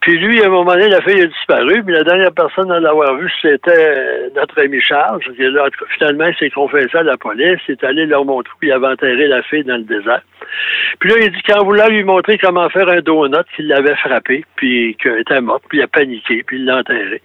Puis 0.02 0.20
lui, 0.20 0.44
à 0.44 0.46
un 0.46 0.50
moment 0.50 0.74
donné, 0.74 0.90
la 0.90 1.02
fille 1.02 1.22
a 1.22 1.26
disparu, 1.26 1.84
puis 1.84 1.96
la 1.96 2.04
dernière 2.04 2.32
personne 2.34 2.72
à 2.72 2.80
l'avoir 2.80 3.16
vue, 3.16 3.32
c'était 3.42 4.30
notre 4.36 4.62
ami 4.62 4.80
Charles. 4.80 5.22
Là, 5.40 5.70
finalement, 5.98 6.28
il 6.28 6.36
s'est 6.36 6.52
confessé 6.52 6.96
à 6.98 7.04
la 7.04 7.18
police, 7.18 7.60
il 7.68 7.72
est 7.72 7.84
allé 7.84 8.06
leur 8.06 8.26
montrer, 8.26 8.54
puis 8.60 8.70
il 8.70 8.72
avait 8.72 8.88
enterré 8.88 9.28
la 9.28 9.42
fille 9.42 9.64
dans 9.64 9.78
le 9.78 9.87
désert. 9.88 10.22
Puis 11.00 11.10
là, 11.10 11.16
il 11.21 11.31
dit 11.31 11.42
qu'en 11.44 11.64
voulant 11.64 11.88
lui 11.88 12.04
montrer 12.04 12.38
comment 12.38 12.69
faire 12.69 12.90
un 12.90 13.02
donut, 13.02 13.44
qu'il 13.56 13.68
l'avait 13.68 13.95
frappé, 13.95 14.45
puis 14.56 14.95
qu'elle 15.02 15.19
était 15.19 15.42
morte, 15.42 15.64
puis 15.69 15.80
il 15.80 15.83
a 15.83 15.88
paniqué, 15.88 16.44
puis 16.44 16.57
il 16.57 16.66
l'a 16.66 16.78
enterré. 16.78 17.21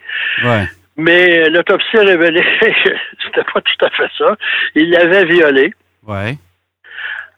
Mais 0.97 1.49
l'autopsie 1.49 1.97
a 1.97 2.03
révélé 2.03 2.43
que 2.61 2.91
c'était 3.25 3.45
pas 3.53 3.61
tout 3.61 3.85
à 3.85 3.91
fait 3.91 4.11
ça. 4.19 4.37
Il 4.75 4.91
l'avait 4.91 5.25
violé. 5.25 5.73
Ouais. 6.07 6.37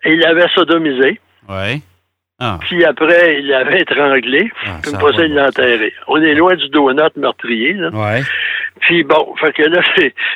Il 0.04 0.18
l'avait 0.18 0.48
sodomisé. 0.54 1.20
Ouais. 1.48 1.80
Ah. 2.40 2.58
Puis 2.62 2.84
après, 2.84 3.38
il 3.38 3.46
l'avait 3.46 3.82
étranglé. 3.82 4.50
Ah, 4.66 4.78
puis 4.82 4.92
après 4.94 5.12
ça, 5.14 5.24
il 5.24 5.34
l'a 5.34 5.48
enterré. 5.48 5.92
On 6.08 6.20
est 6.20 6.34
loin 6.34 6.56
du 6.56 6.68
donut 6.68 7.16
meurtrier. 7.16 7.74
Là. 7.74 7.90
Ouais. 7.90 8.22
Puis 8.80 9.04
bon, 9.04 9.34
fait 9.36 9.52
que 9.52 9.62
là, 9.62 9.80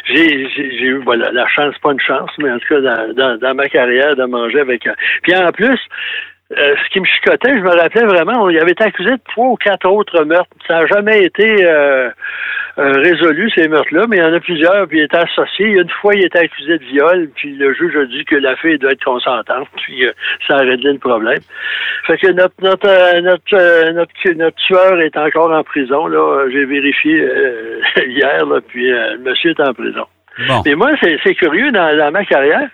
j'ai 0.06 0.48
eu 0.80 1.02
voilà, 1.04 1.30
la 1.32 1.46
chance, 1.48 1.74
pas 1.82 1.92
une 1.92 2.00
chance, 2.00 2.30
mais 2.38 2.50
en 2.50 2.58
tout 2.58 2.68
cas 2.68 2.80
dans, 2.80 3.12
dans, 3.14 3.38
dans 3.38 3.54
ma 3.54 3.68
carrière 3.68 4.14
de 4.14 4.24
manger 4.24 4.60
avec 4.60 4.86
un. 4.86 4.94
Puis 5.22 5.34
en 5.34 5.50
plus, 5.50 5.78
euh, 6.56 6.74
ce 6.82 6.90
qui 6.90 7.00
me 7.00 7.04
chicotait, 7.04 7.58
je 7.58 7.62
me 7.62 7.76
rappelais 7.76 8.06
vraiment, 8.06 8.48
y 8.48 8.58
avait 8.58 8.70
été 8.70 8.82
accusé 8.82 9.10
de 9.10 9.20
trois 9.28 9.48
ou 9.48 9.56
quatre 9.56 9.86
autres 9.86 10.24
meurtres. 10.24 10.48
Ça 10.66 10.80
n'a 10.80 10.86
jamais 10.86 11.22
été 11.22 11.66
euh, 11.66 12.08
euh, 12.78 12.92
résolu, 13.02 13.50
ces 13.54 13.68
meurtres-là, 13.68 14.06
mais 14.08 14.16
il 14.16 14.22
y 14.22 14.26
en 14.26 14.32
a 14.32 14.40
plusieurs, 14.40 14.88
puis 14.88 14.98
il 14.98 15.04
était 15.04 15.18
associé. 15.18 15.66
Une 15.66 15.90
fois, 16.00 16.14
il 16.14 16.24
était 16.24 16.38
accusé 16.38 16.78
de 16.78 16.84
viol, 16.84 17.28
puis 17.34 17.54
le 17.54 17.74
juge 17.74 17.94
a 17.96 18.06
dit 18.06 18.24
que 18.24 18.36
la 18.36 18.56
fille 18.56 18.78
doit 18.78 18.92
être 18.92 19.04
consentante, 19.04 19.68
puis 19.76 20.06
ça 20.46 20.54
a 20.54 20.60
réglé 20.60 20.92
le 20.92 20.98
problème. 20.98 21.40
Fait 22.06 22.16
que 22.16 22.28
notre 22.28 22.54
notre 22.62 23.20
notre, 23.20 23.92
notre, 23.92 24.30
notre 24.30 24.56
tueur 24.56 25.00
est 25.02 25.18
encore 25.18 25.52
en 25.52 25.62
prison, 25.62 26.06
là. 26.06 26.48
J'ai 26.50 26.64
vérifié 26.64 27.28
hier, 28.06 28.46
là, 28.46 28.60
puis 28.66 28.88
le 28.88 29.18
monsieur 29.18 29.50
est 29.50 29.60
en 29.60 29.74
prison. 29.74 30.06
Mais 30.64 30.74
moi, 30.76 30.92
c'est 31.02 31.34
curieux 31.34 31.72
dans 31.72 32.10
ma 32.10 32.24
carrière. 32.24 32.70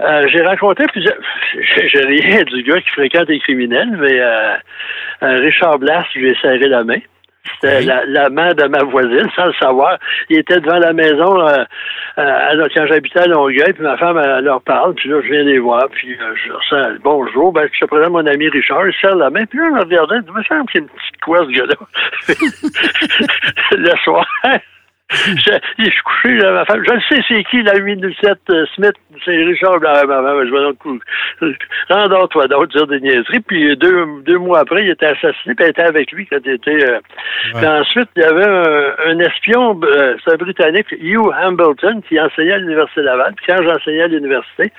Euh, 0.00 0.26
j'ai 0.28 0.42
rencontré 0.42 0.86
plusieurs. 0.86 1.16
J'ai 1.86 2.04
rien 2.04 2.42
du 2.42 2.62
gars 2.62 2.80
qui 2.80 2.90
fréquente 2.90 3.28
les 3.28 3.38
criminels, 3.40 3.96
mais 3.98 4.20
euh, 4.20 4.56
euh, 5.22 5.40
Richard 5.40 5.78
Blas, 5.78 6.04
je 6.14 6.18
lui 6.18 6.30
ai 6.30 6.34
serré 6.36 6.66
la 6.68 6.82
main. 6.82 6.98
C'était 7.60 7.82
l'amant 7.82 8.54
de 8.54 8.64
ma 8.68 8.82
voisine, 8.84 9.28
sans 9.34 9.46
le 9.46 9.52
savoir. 9.54 9.98
Il 10.28 10.38
était 10.38 10.60
devant 10.60 10.78
la 10.78 10.92
maison 10.92 11.40
euh, 11.40 11.64
euh, 12.18 12.68
quand 12.74 12.86
j'habitais 12.86 13.20
à 13.20 13.26
Longueuil, 13.26 13.72
puis 13.72 13.82
ma 13.82 13.96
femme, 13.96 14.18
elle, 14.18 14.44
leur 14.44 14.62
parle, 14.62 14.94
puis 14.94 15.08
là, 15.08 15.20
je 15.22 15.32
viens 15.32 15.42
les 15.42 15.58
voir, 15.58 15.88
puis 15.90 16.12
euh, 16.14 16.34
je 16.36 16.48
leur 16.48 16.62
sens 16.64 16.86
bonjour, 17.02 17.52
ben, 17.52 17.68
je 17.72 17.80
te 17.80 17.84
présente 17.86 18.12
mon 18.12 18.26
ami 18.26 18.48
Richard, 18.48 18.86
il 18.86 18.94
serre 19.00 19.16
la 19.16 19.30
main, 19.30 19.44
puis 19.46 19.58
là, 19.58 19.70
je 19.74 19.80
regardais, 19.80 20.16
il 20.26 20.32
me 20.32 20.42
semble 20.44 20.66
qu'il 20.70 20.80
y 20.80 20.84
a 20.84 20.86
une 20.86 20.88
petite 20.88 21.20
quoi, 21.24 21.38
ce 21.38 21.50
gars-là. 21.50 21.74
le 23.72 23.96
soir, 24.04 24.26
je, 25.12 25.52
je 25.78 25.90
suis 25.90 26.02
couché, 26.02 26.36
là, 26.36 26.52
ma 26.52 26.64
femme. 26.64 26.82
Je 26.84 27.14
sais 27.14 27.22
c'est 27.28 27.44
qui, 27.44 27.62
la 27.62 27.76
807 27.76 28.38
euh, 28.50 28.66
Smith? 28.74 28.94
C'est 29.24 29.36
Richard 29.36 29.80
femme, 29.80 30.46
je 30.46 30.52
vais 30.52 30.62
donc. 30.62 31.56
Rendors-toi 31.90 32.48
d'autres, 32.48 32.76
dire 32.76 32.86
des 32.86 33.00
niaiseries. 33.00 33.40
Puis 33.40 33.76
deux, 33.76 34.06
deux 34.24 34.38
mois 34.38 34.60
après, 34.60 34.84
il 34.84 34.90
était 34.90 35.06
assassiné, 35.06 35.54
puis 35.54 35.64
elle 35.64 35.70
était 35.70 35.82
avec 35.82 36.10
lui 36.12 36.26
quand 36.26 36.38
il 36.44 36.52
était. 36.52 36.88
Euh, 36.88 37.00
puis 37.54 37.66
ensuite, 37.66 38.08
il 38.16 38.22
y 38.22 38.24
avait 38.24 38.46
un, 39.06 39.18
espion, 39.18 39.78
euh, 39.84 40.16
c'est 40.24 40.34
un 40.34 40.36
Britannique, 40.36 40.92
Hugh 40.92 41.30
Hambleton, 41.42 42.00
qui 42.08 42.18
enseignait 42.18 42.52
à 42.52 42.58
l'Université 42.58 43.02
Laval. 43.02 43.34
Puis 43.36 43.46
quand 43.48 43.62
j'enseignais 43.62 44.02
à 44.02 44.08
l'université, 44.08 44.72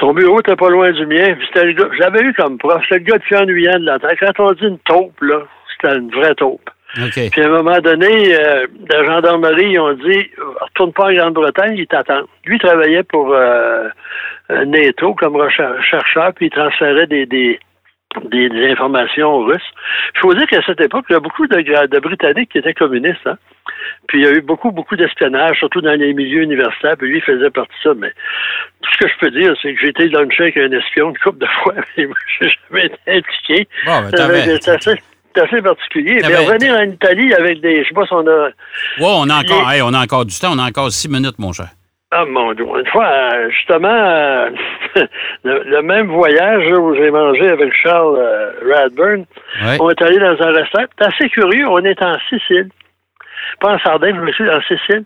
son 0.00 0.12
bureau 0.14 0.40
était 0.40 0.56
pas 0.56 0.70
loin 0.70 0.90
du 0.90 1.06
mien. 1.06 1.36
J'avais 1.98 2.22
eu 2.22 2.32
comme 2.34 2.58
prof, 2.58 2.82
c'était 2.82 2.98
le 2.98 3.04
gars 3.04 3.18
de 3.18 3.22
plus 3.22 3.36
ennuyant 3.36 3.78
de 3.78 3.86
la 3.86 3.98
terre. 3.98 4.16
Quand 4.20 4.50
on 4.50 4.52
dit 4.52 4.66
une 4.66 4.78
taupe, 4.80 5.20
là, 5.20 5.42
c'était 5.74 5.96
une 5.96 6.10
vraie 6.10 6.34
taupe. 6.34 6.68
Puis 6.94 7.42
à 7.42 7.46
un 7.46 7.48
moment 7.48 7.78
donné, 7.80 8.34
euh, 8.34 8.66
la 8.90 9.04
gendarmerie, 9.04 9.72
ils 9.72 9.80
ont 9.80 9.94
dit 9.94 10.30
retourne 10.60 10.92
pas 10.92 11.06
en 11.06 11.14
Grande-Bretagne, 11.14 11.76
ils 11.76 11.86
t'attendent. 11.86 12.26
Lui 12.44 12.58
travaillait 12.58 13.02
pour 13.02 13.32
euh, 13.32 13.88
NATO 14.66 15.14
comme 15.14 15.38
chercheur, 15.50 16.32
puis 16.34 16.46
il 16.46 16.50
transférait 16.50 17.06
des, 17.06 17.26
des, 17.26 17.58
des, 18.24 18.70
informations 18.70 19.38
russes. 19.38 19.62
Il 20.14 20.20
faut 20.20 20.34
dire 20.34 20.46
qu'à 20.46 20.62
cette 20.62 20.80
époque, 20.80 21.06
il 21.08 21.14
y 21.14 21.16
a 21.16 21.20
beaucoup 21.20 21.46
de, 21.46 21.86
de 21.86 21.98
Britanniques 21.98 22.50
qui 22.50 22.58
étaient 22.58 22.74
communistes. 22.74 23.26
Hein? 23.26 23.38
Puis 24.08 24.20
il 24.20 24.24
y 24.24 24.28
a 24.28 24.32
eu 24.32 24.42
beaucoup, 24.42 24.70
beaucoup 24.70 24.96
d'espionnage, 24.96 25.58
surtout 25.58 25.80
dans 25.80 25.98
les 25.98 26.12
milieux 26.12 26.42
universitaires, 26.42 26.96
puis 26.98 27.08
lui, 27.08 27.18
il 27.18 27.22
faisait 27.22 27.50
partie 27.50 27.72
de 27.84 27.90
ça. 27.90 27.94
Mais 27.96 28.12
tout 28.82 28.90
ce 28.92 28.98
que 28.98 29.08
je 29.08 29.18
peux 29.18 29.30
dire, 29.30 29.54
c'est 29.62 29.74
que 29.74 29.80
j'ai 29.80 29.88
été 29.88 30.08
lunché 30.08 30.42
avec 30.42 30.56
un 30.58 30.72
espion 30.72 31.10
une 31.10 31.18
couple 31.18 31.38
de 31.38 31.46
fois, 31.62 31.74
mais 31.96 32.06
moi, 32.06 32.16
je 32.38 32.44
n'ai 32.44 32.50
jamais 32.68 32.86
été 32.86 32.98
impliqué. 33.08 33.68
Bon, 33.86 34.00
ben, 34.02 34.10
c'est 34.80 35.02
assez 35.38 35.62
particulier. 35.62 36.20
Mais 36.22 36.36
revenir 36.36 36.74
en 36.74 36.82
Italie 36.82 37.34
avec 37.34 37.60
des. 37.60 37.82
Je 37.82 37.88
sais 37.88 37.94
pas 37.94 38.06
si 38.06 38.12
on 38.12 38.26
a. 38.26 38.48
Oui, 38.98 39.06
on 39.06 39.28
a 39.28 39.40
encore, 39.40 39.66
on 39.84 39.94
a 39.94 40.02
encore 40.02 40.24
du 40.24 40.38
temps, 40.38 40.52
on 40.52 40.58
a 40.58 40.68
encore 40.68 40.90
six 40.90 41.08
minutes, 41.08 41.38
mon 41.38 41.52
cher. 41.52 41.68
Ah 42.14 42.26
mon 42.26 42.52
Dieu. 42.52 42.66
Une 42.66 42.86
fois, 42.88 43.10
justement, 43.48 43.88
euh, 43.88 44.50
le, 45.44 45.80
même 45.80 46.08
voyage 46.08 46.70
où 46.70 46.94
j'ai 46.94 47.10
mangé 47.10 47.48
avec 47.48 47.72
Charles 47.82 48.18
euh, 48.18 48.52
Radburn, 48.70 49.24
on 49.80 49.88
est 49.88 50.02
allé 50.02 50.18
dans 50.18 50.36
un 50.42 50.52
restaurant. 50.52 50.84
C'est 50.98 51.06
assez 51.06 51.28
curieux, 51.30 51.66
on 51.66 51.78
est 51.78 52.02
en 52.02 52.18
Sicile. 52.28 52.68
Pas 53.60 53.74
en 53.74 53.78
Sardaigne, 53.78 54.16
je 54.16 54.20
me 54.20 54.32
suis 54.32 54.50
en 54.50 54.60
Sicile. 54.60 55.04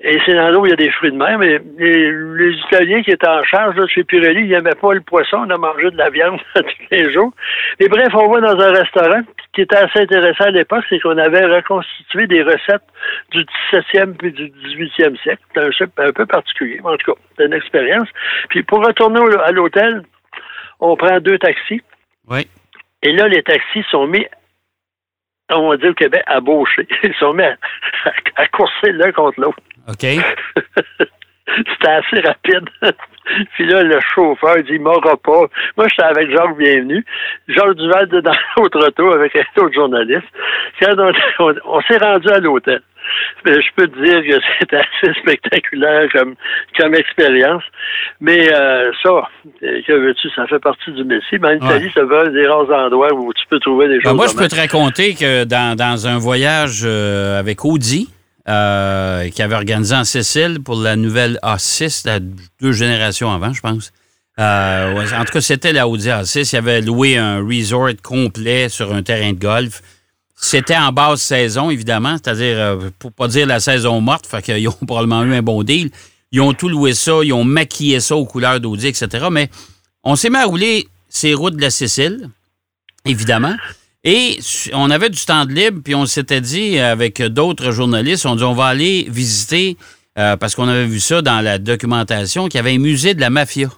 Et 0.00 0.16
c'est 0.24 0.34
dans 0.34 0.50
l'eau 0.50 0.60
où 0.60 0.66
il 0.66 0.70
y 0.70 0.72
a 0.72 0.76
des 0.76 0.92
fruits 0.92 1.10
de 1.10 1.16
mer, 1.16 1.36
mais 1.38 1.60
les, 1.76 2.52
Italiens 2.68 3.02
qui 3.02 3.10
étaient 3.10 3.26
en 3.26 3.42
charge 3.42 3.74
là, 3.74 3.84
chez 3.88 4.04
Pirelli, 4.04 4.42
ils 4.44 4.50
n'aimaient 4.50 4.76
pas 4.80 4.94
le 4.94 5.00
poisson, 5.00 5.38
on 5.38 5.50
a 5.50 5.56
mangé 5.56 5.90
de 5.90 5.96
la 5.96 6.08
viande 6.08 6.38
tous 6.54 6.62
les 6.92 7.12
jours. 7.12 7.32
Mais 7.80 7.88
bref, 7.88 8.14
on 8.14 8.30
va 8.30 8.40
dans 8.40 8.60
un 8.60 8.70
restaurant, 8.70 9.22
ce 9.26 9.52
qui 9.52 9.62
était 9.62 9.76
assez 9.76 10.00
intéressant 10.00 10.44
à 10.44 10.50
l'époque, 10.50 10.84
c'est 10.88 11.00
qu'on 11.00 11.18
avait 11.18 11.44
reconstitué 11.46 12.28
des 12.28 12.42
recettes 12.42 12.86
du 13.32 13.44
17e 13.72 14.14
puis 14.16 14.30
du 14.30 14.50
18e 14.50 15.20
siècle. 15.20 15.42
C'était 15.52 16.00
un, 16.00 16.06
un 16.06 16.12
peu 16.12 16.26
particulier, 16.26 16.80
en 16.84 16.96
tout 16.96 17.12
cas, 17.12 17.20
c'est 17.36 17.46
une 17.46 17.54
expérience. 17.54 18.08
Puis 18.50 18.62
pour 18.62 18.86
retourner 18.86 19.20
à 19.44 19.50
l'hôtel, 19.50 20.04
on 20.78 20.94
prend 20.96 21.18
deux 21.18 21.38
taxis. 21.38 21.82
Oui. 22.28 22.46
Et 23.02 23.12
là, 23.12 23.26
les 23.26 23.42
taxis 23.42 23.84
sont 23.90 24.06
mis 24.06 24.24
on 25.50 25.70
va 25.70 25.76
dire 25.76 25.90
au 25.90 25.94
Québec, 25.94 26.22
à 26.26 26.40
baucher. 26.40 26.86
Ils 27.02 27.14
sont 27.14 27.32
mis 27.32 27.44
à 27.44 28.46
courser 28.48 28.92
l'un 28.92 29.12
contre 29.12 29.40
l'autre. 29.40 29.58
OK. 29.88 30.04
C'était 31.56 31.88
assez 31.88 32.20
rapide. 32.20 32.68
Puis 33.54 33.66
là, 33.66 33.82
le 33.82 33.98
chauffeur 34.14 34.56
dit, 34.56 34.72
il 34.72 34.80
m'aura 34.80 35.16
pas. 35.16 35.46
Moi, 35.76 35.86
j'étais 35.88 36.02
avec 36.02 36.30
Jacques 36.30 36.56
Bienvenu. 36.56 37.04
Jacques 37.48 37.74
Duval 37.74 38.08
dans 38.08 38.32
l'autre 38.56 38.86
auto 38.86 39.12
avec 39.12 39.36
un 39.36 39.62
autre 39.62 39.74
journaliste. 39.74 40.28
Quand 40.80 40.94
on, 41.38 41.80
s'est 41.82 41.98
rendu 41.98 42.28
à 42.28 42.38
l'hôtel. 42.38 42.80
Je 43.44 43.74
peux 43.76 43.88
te 43.88 44.04
dire 44.04 44.22
que 44.22 44.40
c'était 44.58 44.76
assez 44.76 45.20
spectaculaire 45.20 46.08
comme, 46.12 46.34
comme 46.78 46.94
expérience. 46.94 47.62
Mais 48.20 48.52
euh, 48.52 48.90
ça, 49.02 49.28
que 49.60 49.92
veux-tu, 49.92 50.28
ça 50.30 50.46
fait 50.46 50.58
partie 50.58 50.92
du 50.92 51.04
métier. 51.04 51.38
Mais 51.38 51.48
en 51.48 51.66
Italie, 51.66 51.90
ça 51.94 52.04
va 52.04 52.28
des 52.28 52.46
rares 52.46 52.70
endroits 52.70 53.12
où 53.14 53.32
tu 53.32 53.44
peux 53.48 53.60
trouver 53.60 53.88
des 53.88 53.98
ben, 53.98 54.10
choses. 54.10 54.14
moi, 54.14 54.26
je 54.26 54.36
peux 54.36 54.48
te 54.48 54.56
raconter 54.56 55.14
que 55.14 55.44
dans, 55.44 55.76
dans 55.76 56.06
un 56.06 56.18
voyage 56.18 56.82
euh, 56.84 57.38
avec 57.38 57.64
Audi, 57.64 58.08
euh, 58.48 59.28
qui 59.28 59.42
avait 59.42 59.56
organisé 59.56 59.94
en 59.94 60.04
Sicile 60.04 60.60
pour 60.64 60.76
la 60.76 60.96
nouvelle 60.96 61.38
A6, 61.42 62.06
la 62.06 62.18
deux 62.18 62.72
générations 62.72 63.30
avant, 63.30 63.52
je 63.52 63.60
pense. 63.60 63.92
Euh, 64.38 65.04
en 65.14 65.24
tout 65.24 65.32
cas, 65.32 65.40
c'était 65.42 65.72
la 65.74 65.86
Audi 65.86 66.08
A6. 66.08 66.50
Il 66.52 66.56
avait 66.56 66.80
loué 66.80 67.18
un 67.18 67.44
resort 67.46 67.90
complet 68.02 68.70
sur 68.70 68.94
un 68.94 69.02
terrain 69.02 69.32
de 69.32 69.38
golf. 69.38 69.82
C'était 70.40 70.76
en 70.76 70.92
basse 70.92 71.20
saison, 71.20 71.68
évidemment, 71.68 72.16
c'est-à-dire, 72.16 72.56
euh, 72.58 72.90
pour 72.98 73.12
pas 73.12 73.26
dire 73.26 73.46
la 73.46 73.58
saison 73.58 74.00
morte, 74.00 74.26
fait 74.26 74.40
qu'ils 74.40 74.68
ont 74.68 74.72
probablement 74.86 75.24
eu 75.24 75.34
un 75.34 75.42
bon 75.42 75.62
deal. 75.64 75.90
Ils 76.30 76.40
ont 76.40 76.52
tout 76.52 76.68
loué 76.68 76.94
ça, 76.94 77.20
ils 77.24 77.32
ont 77.32 77.44
maquillé 77.44 78.00
ça 78.00 78.14
aux 78.14 78.24
couleurs 78.24 78.60
d'Audi, 78.60 78.86
etc. 78.86 79.26
Mais 79.32 79.50
on 80.04 80.14
s'est 80.14 80.30
mis 80.30 80.36
à 80.36 80.44
rouler 80.44 80.86
ces 81.08 81.34
routes 81.34 81.56
de 81.56 81.60
la 81.60 81.70
Sicile, 81.70 82.28
évidemment. 83.04 83.56
Et 84.04 84.38
on 84.74 84.90
avait 84.90 85.10
du 85.10 85.18
temps 85.24 85.44
de 85.44 85.52
libre, 85.52 85.80
puis 85.82 85.94
on 85.94 86.06
s'était 86.06 86.40
dit 86.40 86.78
avec 86.78 87.20
d'autres 87.20 87.72
journalistes, 87.72 88.24
on 88.24 88.36
dit 88.36 88.44
on 88.44 88.54
va 88.54 88.66
aller 88.66 89.08
visiter, 89.10 89.76
euh, 90.18 90.36
parce 90.36 90.54
qu'on 90.54 90.68
avait 90.68 90.86
vu 90.86 91.00
ça 91.00 91.20
dans 91.20 91.40
la 91.40 91.58
documentation, 91.58 92.44
qu'il 92.44 92.58
y 92.58 92.60
avait 92.60 92.74
un 92.74 92.78
musée 92.78 93.14
de 93.14 93.20
la 93.20 93.30
mafia. 93.30 93.70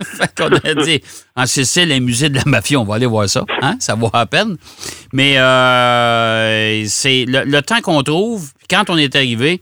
fait 0.04 0.30
qu'on 0.36 0.48
a 0.48 0.74
dit, 0.74 1.02
en 1.36 1.46
Sicile, 1.46 1.92
un 1.92 2.00
musée 2.00 2.28
de 2.28 2.36
la 2.36 2.44
mafia, 2.46 2.78
on 2.78 2.84
va 2.84 2.96
aller 2.96 3.06
voir 3.06 3.28
ça. 3.28 3.44
Hein? 3.62 3.76
Ça 3.78 3.94
vaut 3.94 4.10
à 4.12 4.26
peine. 4.26 4.56
Mais 5.12 5.38
euh, 5.38 6.84
c'est 6.86 7.24
le, 7.26 7.60
temps 7.60 7.80
qu'on 7.80 8.02
trouve, 8.02 8.50
quand 8.68 8.88
on 8.88 8.96
est 8.96 9.14
arrivé, 9.14 9.60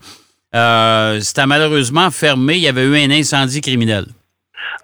euh, 0.55 1.19
c'était 1.19 1.45
malheureusement 1.45 2.09
fermé. 2.11 2.55
Il 2.55 2.61
y 2.61 2.67
avait 2.67 2.83
eu 2.83 2.97
un 2.97 3.11
incendie 3.11 3.61
criminel. 3.61 4.05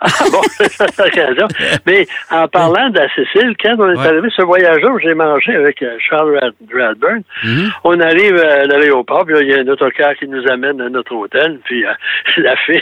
Ah 0.02 0.08
bon, 0.32 0.42
c'est 0.50 0.98
l'occasion. 0.98 1.48
Mais 1.86 2.06
en 2.30 2.48
parlant 2.48 2.90
de 2.90 3.00
la 3.00 3.10
Sicile, 3.10 3.56
quand 3.62 3.76
on 3.80 3.90
est 3.90 4.08
arrivé 4.08 4.28
ce 4.36 4.42
voyage-là 4.42 4.90
j'ai 5.02 5.14
mangé 5.14 5.56
avec 5.56 5.82
euh, 5.82 5.98
Charles 6.00 6.38
Radburn, 6.74 7.22
mm-hmm. 7.44 7.72
on 7.84 8.00
arrive 8.00 8.36
à 8.38 8.66
l'aéroport, 8.66 9.26
puis 9.26 9.36
il 9.40 9.48
y 9.48 9.54
a 9.54 9.60
un 9.60 9.68
autocar 9.68 10.16
qui 10.16 10.28
nous 10.28 10.46
amène 10.50 10.82
à 10.82 10.90
notre 10.90 11.14
hôtel, 11.14 11.60
puis 11.64 11.86
euh, 11.86 11.94
la 12.38 12.56
fille, 12.58 12.82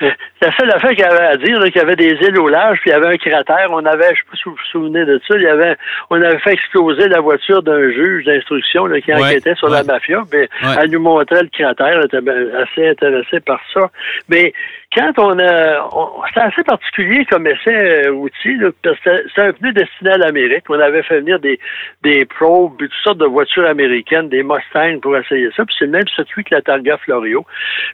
la 0.00 0.56
seule 0.56 0.70
affaire 0.70 0.90
qu'il 0.90 1.00
y 1.00 1.02
avait 1.02 1.26
à 1.26 1.36
dire, 1.36 1.62
qu'il 1.64 1.76
y 1.76 1.80
avait 1.80 1.96
des 1.96 2.16
îles 2.22 2.38
au 2.38 2.48
large, 2.48 2.78
puis 2.80 2.90
il 2.90 2.92
y 2.92 2.96
avait 2.96 3.14
un 3.14 3.16
cratère. 3.16 3.68
On 3.70 3.84
avait, 3.84 4.06
je 4.06 4.10
ne 4.10 4.16
sais 4.16 4.22
pas 4.30 4.36
si 4.36 4.42
vous 4.46 4.52
vous 4.52 4.70
souvenez 4.72 5.04
de 5.04 5.20
ça, 5.26 5.36
il 5.36 5.42
y 5.42 5.46
avait, 5.46 5.76
on 6.08 6.20
avait 6.20 6.38
fait 6.38 6.54
exploser 6.54 7.08
la 7.08 7.20
voiture 7.20 7.62
d'un 7.62 7.90
juge 7.90 8.24
d'instruction 8.24 8.88
qui 9.04 9.12
enquêtait 9.12 9.54
sur 9.56 9.68
la 9.68 9.84
mafia. 9.84 10.22
Mais 10.32 10.48
elle 10.78 10.90
nous 10.90 11.00
montrait 11.00 11.42
le 11.42 11.48
cratère, 11.48 11.86
elle 11.86 12.04
était 12.04 12.30
assez 12.56 12.88
intéressée 12.88 13.40
par 13.40 13.60
ça. 13.74 13.90
Mais 14.28 14.54
quand 14.92 15.12
on 15.18 15.38
a, 15.38 15.88
c'était 16.28 16.40
assez 16.40 16.64
particulier 16.64 17.24
comme 17.26 17.46
essai 17.46 18.06
euh, 18.06 18.10
outil, 18.10 18.56
parce 18.82 18.98
que 18.98 19.28
c'était 19.28 19.42
un 19.42 19.52
pneu 19.52 19.72
destiné 19.72 20.10
à 20.10 20.18
l'Amérique. 20.18 20.64
On 20.68 20.80
avait 20.80 21.04
fait 21.04 21.20
venir 21.20 21.38
des, 21.38 21.60
des 22.02 22.24
probes, 22.24 22.76
toutes 22.76 22.92
sortes 23.04 23.18
de 23.18 23.26
voitures 23.26 23.66
américaines, 23.66 24.28
des 24.28 24.42
Mustangs 24.42 24.98
pour 25.00 25.16
essayer 25.16 25.48
ça. 25.56 25.64
Puis 25.64 25.76
c'est 25.78 25.84
le 25.84 25.92
même 25.92 26.08
circuit 26.08 26.42
que 26.42 26.56
la 26.56 26.62
Targa 26.62 26.96
Florio. 26.98 27.46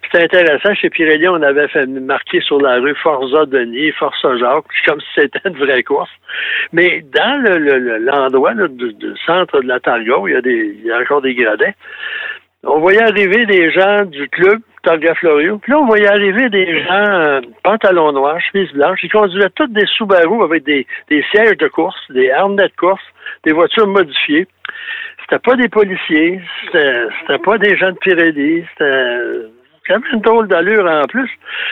C'était 0.04 0.24
intéressant. 0.24 0.74
Chez 0.74 0.88
Pirelli, 0.88 1.28
on 1.28 1.42
avait 1.42 1.68
fait 1.68 1.86
marquer 1.86 2.40
sur 2.40 2.60
la 2.62 2.76
rue 2.76 2.94
Forza 2.94 3.44
Denis, 3.44 3.92
Forza 3.92 4.36
Jacques, 4.38 4.64
comme 4.86 5.00
si 5.00 5.20
c'était 5.20 5.40
une 5.44 5.58
vraie 5.58 5.82
course. 5.82 6.10
Mais 6.72 7.04
dans 7.12 7.42
l'endroit 8.00 8.54
le, 8.54 8.68
du, 8.68 8.94
centre 9.26 9.60
de 9.60 9.68
la 9.68 9.80
Targa, 9.80 10.16
où 10.18 10.28
il 10.28 10.34
y 10.34 10.36
a 10.36 10.40
des, 10.40 10.76
il 10.78 10.86
y 10.86 10.92
a 10.92 10.98
encore 10.98 11.20
des 11.20 11.34
gradins, 11.34 11.72
on 12.62 12.80
voyait 12.80 13.02
arriver 13.02 13.44
des 13.44 13.70
gens 13.70 14.04
du 14.06 14.28
club 14.28 14.60
Florio. 15.14 15.58
Puis 15.58 15.72
là, 15.72 15.78
on 15.78 15.86
voyait 15.86 16.08
arriver 16.08 16.48
des 16.48 16.82
gens, 16.84 17.10
euh, 17.10 17.40
pantalons 17.62 18.12
noirs, 18.12 18.40
chemises 18.40 18.72
blanches. 18.72 19.00
Ils 19.02 19.10
conduisaient 19.10 19.50
toutes 19.54 19.72
des 19.72 19.86
Subaru 19.86 20.42
avec 20.44 20.64
des, 20.64 20.86
sièges 21.30 21.56
de 21.58 21.68
course, 21.68 21.98
des 22.10 22.30
harnais 22.30 22.68
de 22.68 22.76
course, 22.76 23.02
des 23.44 23.52
voitures 23.52 23.86
modifiées. 23.86 24.46
C'était 25.22 25.40
pas 25.40 25.56
des 25.56 25.68
policiers, 25.68 26.40
c'était 26.66 27.38
pas 27.44 27.58
des 27.58 27.76
gens 27.76 27.90
de 27.90 27.98
Pirelli, 27.98 28.64
c'était 28.70 29.48
quand 29.88 29.94
même 29.94 30.12
une 30.12 30.20
drôle 30.20 30.46
d'allure 30.46 30.86
en 30.86 31.04
plus. 31.06 31.28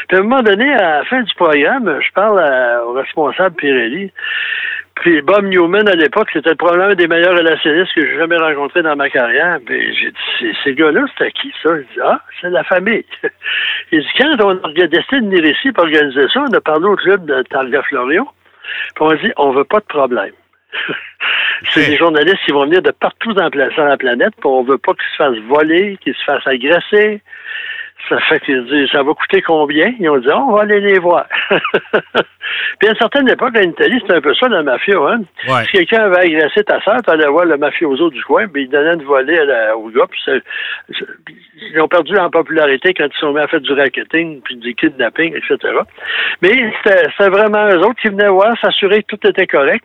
Puis 0.08 0.16
à 0.16 0.20
un 0.20 0.24
moment 0.24 0.42
donné, 0.42 0.72
à 0.74 0.98
la 0.98 1.04
fin 1.04 1.22
du 1.22 1.34
programme, 1.34 2.00
je 2.00 2.12
parle 2.12 2.42
au 2.86 2.92
responsable 2.92 3.54
Pirelli. 3.54 4.10
Puis 4.96 5.20
Bob 5.22 5.44
Newman, 5.46 5.88
à 5.88 5.96
l'époque, 5.96 6.28
c'était 6.32 6.54
probablement 6.54 6.90
un 6.90 6.94
des 6.94 7.08
meilleurs 7.08 7.36
relationnistes 7.36 7.92
que 7.94 8.06
j'ai 8.06 8.16
jamais 8.16 8.36
rencontré 8.36 8.82
dans 8.82 8.94
ma 8.94 9.10
carrière. 9.10 9.58
Puis 9.66 9.94
j'ai 9.96 10.10
dit, 10.10 10.56
ces 10.62 10.74
gars-là, 10.74 11.04
c'était 11.12 11.32
qui 11.32 11.52
ça? 11.62 11.70
Il 11.76 11.82
dit, 11.82 12.00
ah, 12.02 12.20
c'est 12.40 12.50
la 12.50 12.62
famille. 12.64 13.04
Il 13.92 14.00
dit, 14.00 14.08
quand 14.18 14.36
on 14.40 14.56
a 14.62 14.72
décidé 14.72 15.20
de 15.20 15.26
venir 15.26 15.44
ici 15.44 15.72
pour 15.72 15.84
organiser 15.84 16.26
ça, 16.32 16.44
on 16.48 16.52
a 16.52 16.60
parlé 16.60 16.86
au 16.86 16.96
club 16.96 17.26
de 17.26 17.42
Targa 17.42 17.82
Florion. 17.82 18.26
Puis 18.94 19.04
on 19.04 19.10
a 19.10 19.16
dit, 19.16 19.32
on 19.36 19.50
veut 19.50 19.64
pas 19.64 19.80
de 19.80 19.86
problème. 19.86 20.32
C'est 21.70 21.86
des 21.86 21.96
journalistes 21.96 22.44
qui 22.44 22.52
vont 22.52 22.64
venir 22.64 22.82
de 22.82 22.90
partout 22.90 23.32
dans 23.32 23.48
la, 23.52 23.70
sur 23.70 23.84
la 23.84 23.96
planète, 23.96 24.32
puis 24.38 24.46
on 24.46 24.62
veut 24.62 24.78
pas 24.78 24.92
qu'ils 24.92 25.10
se 25.12 25.16
fassent 25.16 25.44
voler, 25.48 25.98
qu'ils 26.02 26.14
se 26.14 26.24
fassent 26.24 26.46
agresser. 26.46 27.20
Ça 28.08 28.18
fait 28.20 28.40
qu'ils 28.40 28.64
disent, 28.66 28.90
ça 28.90 29.02
va 29.02 29.14
coûter 29.14 29.40
combien? 29.40 29.94
Ils 29.98 30.10
ont 30.10 30.18
dit, 30.18 30.28
on 30.30 30.52
va 30.52 30.62
aller 30.62 30.80
les 30.80 30.98
voir. 30.98 31.26
Puis 32.78 32.88
à 32.88 32.90
une 32.90 32.98
certaine 32.98 33.28
époque, 33.28 33.56
en 33.56 33.62
Italie, 33.62 33.98
c'était 34.00 34.16
un 34.16 34.20
peu 34.20 34.34
ça, 34.34 34.48
la 34.48 34.62
mafia. 34.62 34.98
Hein? 34.98 35.22
Si 35.64 35.72
quelqu'un 35.72 36.04
avait 36.04 36.26
agressé 36.26 36.62
ta 36.64 36.80
soeur, 36.82 37.02
tu 37.02 37.10
allais 37.10 37.26
voir 37.26 37.46
le 37.46 37.56
mafioso 37.56 38.10
du 38.10 38.22
coin, 38.24 38.46
puis 38.48 38.64
il 38.64 38.68
donnait 38.68 38.94
une 38.94 39.04
volée 39.04 39.38
au 39.76 39.88
gars. 39.88 40.06
Puis 40.10 40.20
ils 41.72 41.80
ont 41.80 41.88
perdu 41.88 42.16
en 42.18 42.30
popularité 42.30 42.92
quand 42.92 43.06
ils 43.06 43.18
sont 43.18 43.32
mis 43.32 43.40
à 43.40 43.48
faire 43.48 43.60
du 43.60 43.72
racketing, 43.72 44.42
puis 44.42 44.56
du 44.56 44.74
kidnapping, 44.74 45.34
etc. 45.36 45.74
Mais 46.42 46.72
c'était 46.84 47.30
vraiment 47.30 47.68
eux 47.68 47.78
autres 47.78 48.00
qui 48.00 48.08
venaient 48.08 48.28
voir, 48.28 48.54
s'assurer 48.60 49.02
que 49.02 49.16
tout 49.16 49.26
était 49.26 49.46
correct. 49.46 49.84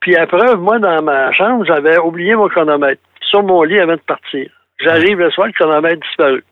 Puis 0.00 0.16
après, 0.16 0.56
moi, 0.56 0.78
dans 0.78 1.02
ma 1.02 1.32
chambre, 1.32 1.64
j'avais 1.64 1.98
oublié 1.98 2.34
mon 2.34 2.48
chronomètre 2.48 3.00
sur 3.20 3.42
mon 3.42 3.62
lit 3.62 3.78
avant 3.78 3.94
de 3.94 4.00
partir. 4.00 4.50
J'arrive 4.80 5.18
le 5.18 5.30
soir, 5.30 5.46
le 5.46 5.52
chronomètre 5.52 6.00
disparu. 6.00 6.42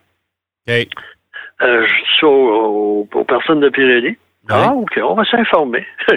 Euh, 1.62 1.86
je 2.20 2.26
aux, 2.26 3.06
personnes 3.26 3.60
de 3.60 3.68
Pirelli. 3.68 4.16
Ah, 4.48 4.72
OK, 4.72 4.98
on 5.02 5.14
va 5.14 5.24
s'informer. 5.24 5.86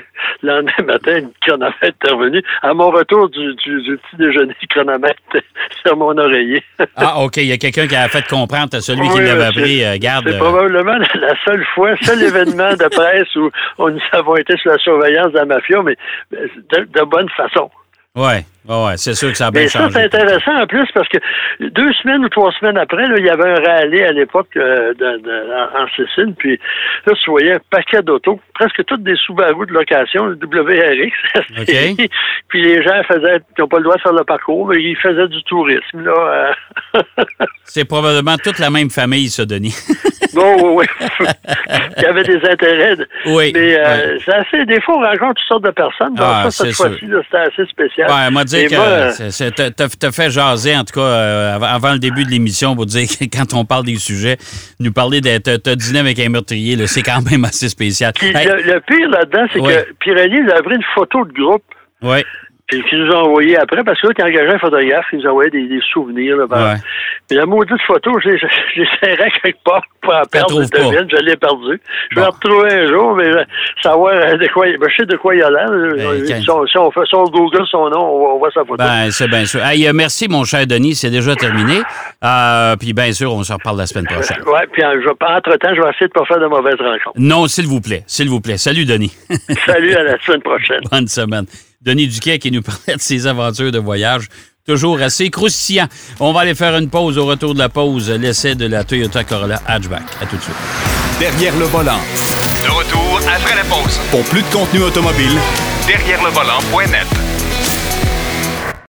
le 0.41 0.50
lendemain 0.50 0.93
matin, 0.93 1.19
le 1.19 1.29
chronomètre 1.45 1.83
est 1.83 2.12
revenu. 2.12 2.41
À 2.63 2.74
mon 2.74 2.89
retour 2.89 3.29
du, 3.29 3.53
petit 3.55 4.15
déjeuner, 4.17 4.55
le 4.60 4.67
chronomètre 4.67 5.22
sur 5.86 5.95
mon 5.98 6.17
oreiller. 6.17 6.63
ah, 6.95 7.19
OK, 7.19 7.38
il 7.38 7.48
y 7.48 7.51
a 7.51 7.57
quelqu'un 7.57 7.86
qui 7.86 7.95
a 7.95 8.07
fait 8.07 8.27
comprendre 8.27 8.75
à 8.75 8.81
celui 8.81 9.07
qui 9.10 9.19
l'avait 9.19 9.45
appris. 9.45 9.83
Euh, 9.83 9.98
garde. 10.00 10.25
C'est 10.27 10.36
euh, 10.36 10.39
probablement 10.39 10.98
la 11.15 11.36
seule 11.45 11.65
fois, 11.75 11.95
seul 12.01 12.24
événement 12.24 12.72
de 12.72 12.88
presse 12.88 13.36
où 13.36 13.51
nous 13.79 14.00
avons 14.13 14.36
été 14.38 14.57
sous 14.57 14.69
la 14.69 14.77
surveillance 14.79 15.31
de 15.31 15.38
la 15.38 15.45
mafia, 15.45 15.83
mais 15.83 15.98
de 16.31 17.03
bonne 17.03 17.29
façon. 17.29 17.69
Oui, 18.67 18.75
ouais, 18.86 18.93
c'est 18.96 19.13
sûr 19.13 19.29
que 19.29 19.38
ça 19.38 19.48
a 19.48 19.51
bien 19.51 19.63
Mais 19.63 19.67
ça, 19.67 19.89
c'est 19.91 20.03
intéressant 20.05 20.62
en 20.62 20.65
plus 20.65 20.88
parce 20.93 21.08
que 21.10 21.17
deux 21.60 21.91
semaines 22.01 22.24
ou 22.24 22.29
trois 22.29 22.51
semaines 22.53 22.77
après, 22.77 23.08
là, 23.08 23.15
il 23.17 23.25
y 23.25 23.29
avait 23.29 23.50
un 23.50 23.62
rallye 23.62 24.03
à 24.03 24.13
l'époque 24.13 24.48
euh, 24.55 24.93
en, 25.75 25.86
Sicile, 25.96 26.34
puis 26.38 26.58
là, 27.05 27.13
tu 27.13 27.29
voyais 27.29 27.53
un 27.55 27.60
paquet 27.70 28.01
d'autos, 28.01 28.39
presque 28.53 28.86
toutes 28.86 29.03
des 29.03 29.15
Subaru 29.17 29.67
de 29.67 29.74
location, 29.74 30.25
le 30.25 30.38
WRX. 30.38 31.12
puis 32.48 32.62
les 32.62 32.82
gens 32.82 33.03
faisaient, 33.03 33.41
ils 33.58 33.62
n'ont 33.62 33.67
pas 33.67 33.77
le 33.77 33.84
droit 33.84 33.98
de 33.98 34.01
faire 34.01 34.13
le 34.13 34.24
parcours, 34.24 34.67
mais 34.67 34.82
ils 34.82 34.98
faisaient 34.98 35.27
du 35.27 35.43
tourisme. 35.43 36.01
Là, 36.01 36.53
euh. 36.96 37.01
c'est 37.65 37.86
probablement 37.86 38.38
toute 38.38 38.60
la 38.60 38.70
même 38.70 38.89
famille, 38.89 39.29
ça, 39.29 39.46
Denis. 39.46 39.75
bon, 40.34 40.77
oui, 40.77 40.86
oui. 41.20 41.25
il 41.98 42.03
y 42.03 42.05
avait 42.05 42.24
des 42.24 42.39
intérêts. 42.50 42.96
Oui. 43.25 43.51
Mais 43.53 43.77
euh, 43.77 44.17
c'est 44.24 44.34
assez, 44.34 44.65
des 44.65 44.79
fois, 44.82 44.96
on 44.98 45.01
rencontre 45.01 45.34
toutes 45.36 45.48
sortes 45.48 45.65
de 45.65 45.72
personnes. 45.72 46.15
Donc, 46.15 46.25
ah, 46.27 46.50
ça, 46.50 46.63
cette 46.63 46.75
fois-ci, 46.75 47.01
c'était 47.01 47.38
assez 47.38 47.65
spécial. 47.65 48.10
Ouais, 48.10 48.32
moi 48.32 48.46
dire 48.57 48.69
que 48.69 49.69
t'as 49.69 50.12
fait 50.12 50.29
jaser, 50.29 50.75
en 50.75 50.83
tout 50.83 50.93
cas, 50.93 51.05
euh, 51.05 51.60
avant 51.60 51.93
le 51.93 52.00
début 52.00 52.24
de 52.24 52.29
l'émission, 52.29 52.75
pour 52.75 52.86
dire 52.86 53.07
que 53.07 53.25
quand 53.25 53.53
on 53.53 53.65
parle 53.65 53.86
des 53.86 53.95
sujets, 53.95 54.38
nous 54.79 54.91
parler 54.91 55.22
de 55.22 55.38
t'as 55.38 55.75
dîné 55.75 56.00
avec 56.00 56.19
un 56.19 56.29
meurtrier, 56.29 56.88
c'est 56.88 57.03
quand 57.03 57.22
même 57.29 57.45
assez 57.45 57.69
spécial. 57.69 58.13
le, 58.22 58.79
pire 58.79 59.10
là-dedans, 59.10 59.45
c'est 59.51 59.60
que 59.60 59.93
Pirelli, 60.00 60.39
il 60.45 60.51
a 60.51 60.62
pris 60.62 60.75
une 60.75 60.83
photo 60.95 61.25
de 61.25 61.33
groupe. 61.33 61.63
Oui 62.01 62.24
qui 62.70 62.96
nous 62.96 63.12
a 63.12 63.24
envoyé 63.24 63.58
après, 63.58 63.84
parce 63.84 64.00
que 64.01 64.08
là, 64.08 64.25
engagé 64.25 64.53
un 64.53 64.60
photographe, 64.60 65.05
il 65.12 65.20
nous 65.20 65.27
envoyait 65.27 65.51
des, 65.51 65.67
des 65.67 65.82
souvenirs. 65.91 66.38
Là, 66.38 66.48
ben, 66.48 66.77
la 67.29 67.46
maudite 67.46 67.82
photo, 67.86 68.12
j'ai 68.22 68.38
serré 69.00 69.32
quelque 69.43 69.63
part 69.63 69.82
pour 70.01 70.13
en 70.13 70.24
perdre 70.24 70.62
de 70.62 70.65
devine, 70.65 71.08
je 71.10 71.17
l'ai 71.24 71.36
perdu. 71.36 71.79
Je 72.12 72.15
vais 72.15 72.22
la 72.22 72.29
retrouver 72.29 72.74
un 72.74 72.88
jour, 72.88 73.15
mais 73.15 73.27
euh, 73.27 73.43
savoir 73.82 74.13
euh, 74.13 74.38
de 74.38 74.48
quoi, 74.48 74.65
ben, 74.65 74.89
je 74.89 74.96
sais 74.96 75.05
de 75.05 75.17
quoi 75.17 75.36
il 75.36 75.43
a 75.43 75.50
l'air. 75.50 75.70
Ben, 75.70 76.25
si, 76.25 76.50
on, 76.77 76.91
fait 76.91 77.01
Google 77.12 77.65
son 77.70 77.89
nom, 77.89 78.34
on, 78.34 78.38
voit 78.39 78.51
sa 78.51 78.62
photo. 78.62 78.77
Ben, 78.77 79.12
c'est 79.12 79.27
bien 79.27 79.46
sûr. 79.46 79.63
Hey, 79.63 79.88
euh, 79.88 79.91
merci, 79.93 80.27
mon 80.27 80.43
cher 80.43 80.65
Denis, 80.65 80.96
c'est 80.96 81.12
déjà 81.12 81.36
terminé. 81.36 81.82
Euh, 82.24 82.75
puis 82.77 82.93
bien 82.93 83.12
sûr, 83.12 83.34
on 83.34 83.43
se 83.43 83.53
reparle 83.53 83.77
la 83.77 83.86
semaine 83.86 84.05
prochaine. 84.05 84.38
oui, 84.46 84.60
puis 84.72 84.84
entre-temps, 84.84 85.75
je 85.75 85.82
vais 85.82 85.89
essayer 85.89 86.08
de 86.08 86.13
ne 86.15 86.20
pas 86.20 86.25
faire 86.25 86.39
de 86.39 86.48
mauvaises 86.48 86.79
rencontres. 86.79 87.17
Non, 87.17 87.48
s'il 87.48 87.67
vous 87.67 87.82
plaît, 87.82 88.03
s'il 88.08 88.29
vous 88.29 88.41
plaît. 88.41 88.58
Salut, 88.58 88.86
Denis. 88.86 89.15
Salut, 89.65 89.93
à 89.93 90.03
la 90.03 90.20
semaine 90.20 90.41
prochaine. 90.41 90.82
Bonne 90.91 91.08
semaine. 91.08 91.46
Denis 91.83 92.07
Duquet 92.07 92.39
qui 92.39 92.51
nous 92.51 92.61
parlait 92.63 92.95
de 92.95 93.01
ses 93.01 93.27
aventures 93.27 93.71
de 93.71 93.79
voyage. 93.79 94.27
Toujours 94.65 95.01
assez 95.01 95.29
croustillant. 95.29 95.87
On 96.21 96.31
va 96.31 96.41
aller 96.41 96.55
faire 96.55 96.75
une 96.77 96.89
pause. 96.89 97.17
Au 97.17 97.25
retour 97.25 97.53
de 97.53 97.59
la 97.59 97.67
pause, 97.67 98.09
l'essai 98.09 98.55
de 98.55 98.65
la 98.65 98.85
Toyota 98.85 99.25
Corolla 99.25 99.61
Hatchback. 99.67 100.03
À 100.21 100.25
tout 100.25 100.37
de 100.37 100.41
suite. 100.41 100.55
Derrière 101.19 101.55
le 101.57 101.65
volant. 101.65 101.99
De 102.63 102.69
retour 102.69 103.19
après 103.27 103.55
la 103.55 103.63
pause. 103.65 103.99
Pour 104.09 104.23
plus 104.23 104.41
de 104.41 104.47
contenu 104.47 104.83
automobile, 104.83 105.37
derrière 105.85 106.23
le 106.23 106.29
volant.net. 106.29 107.33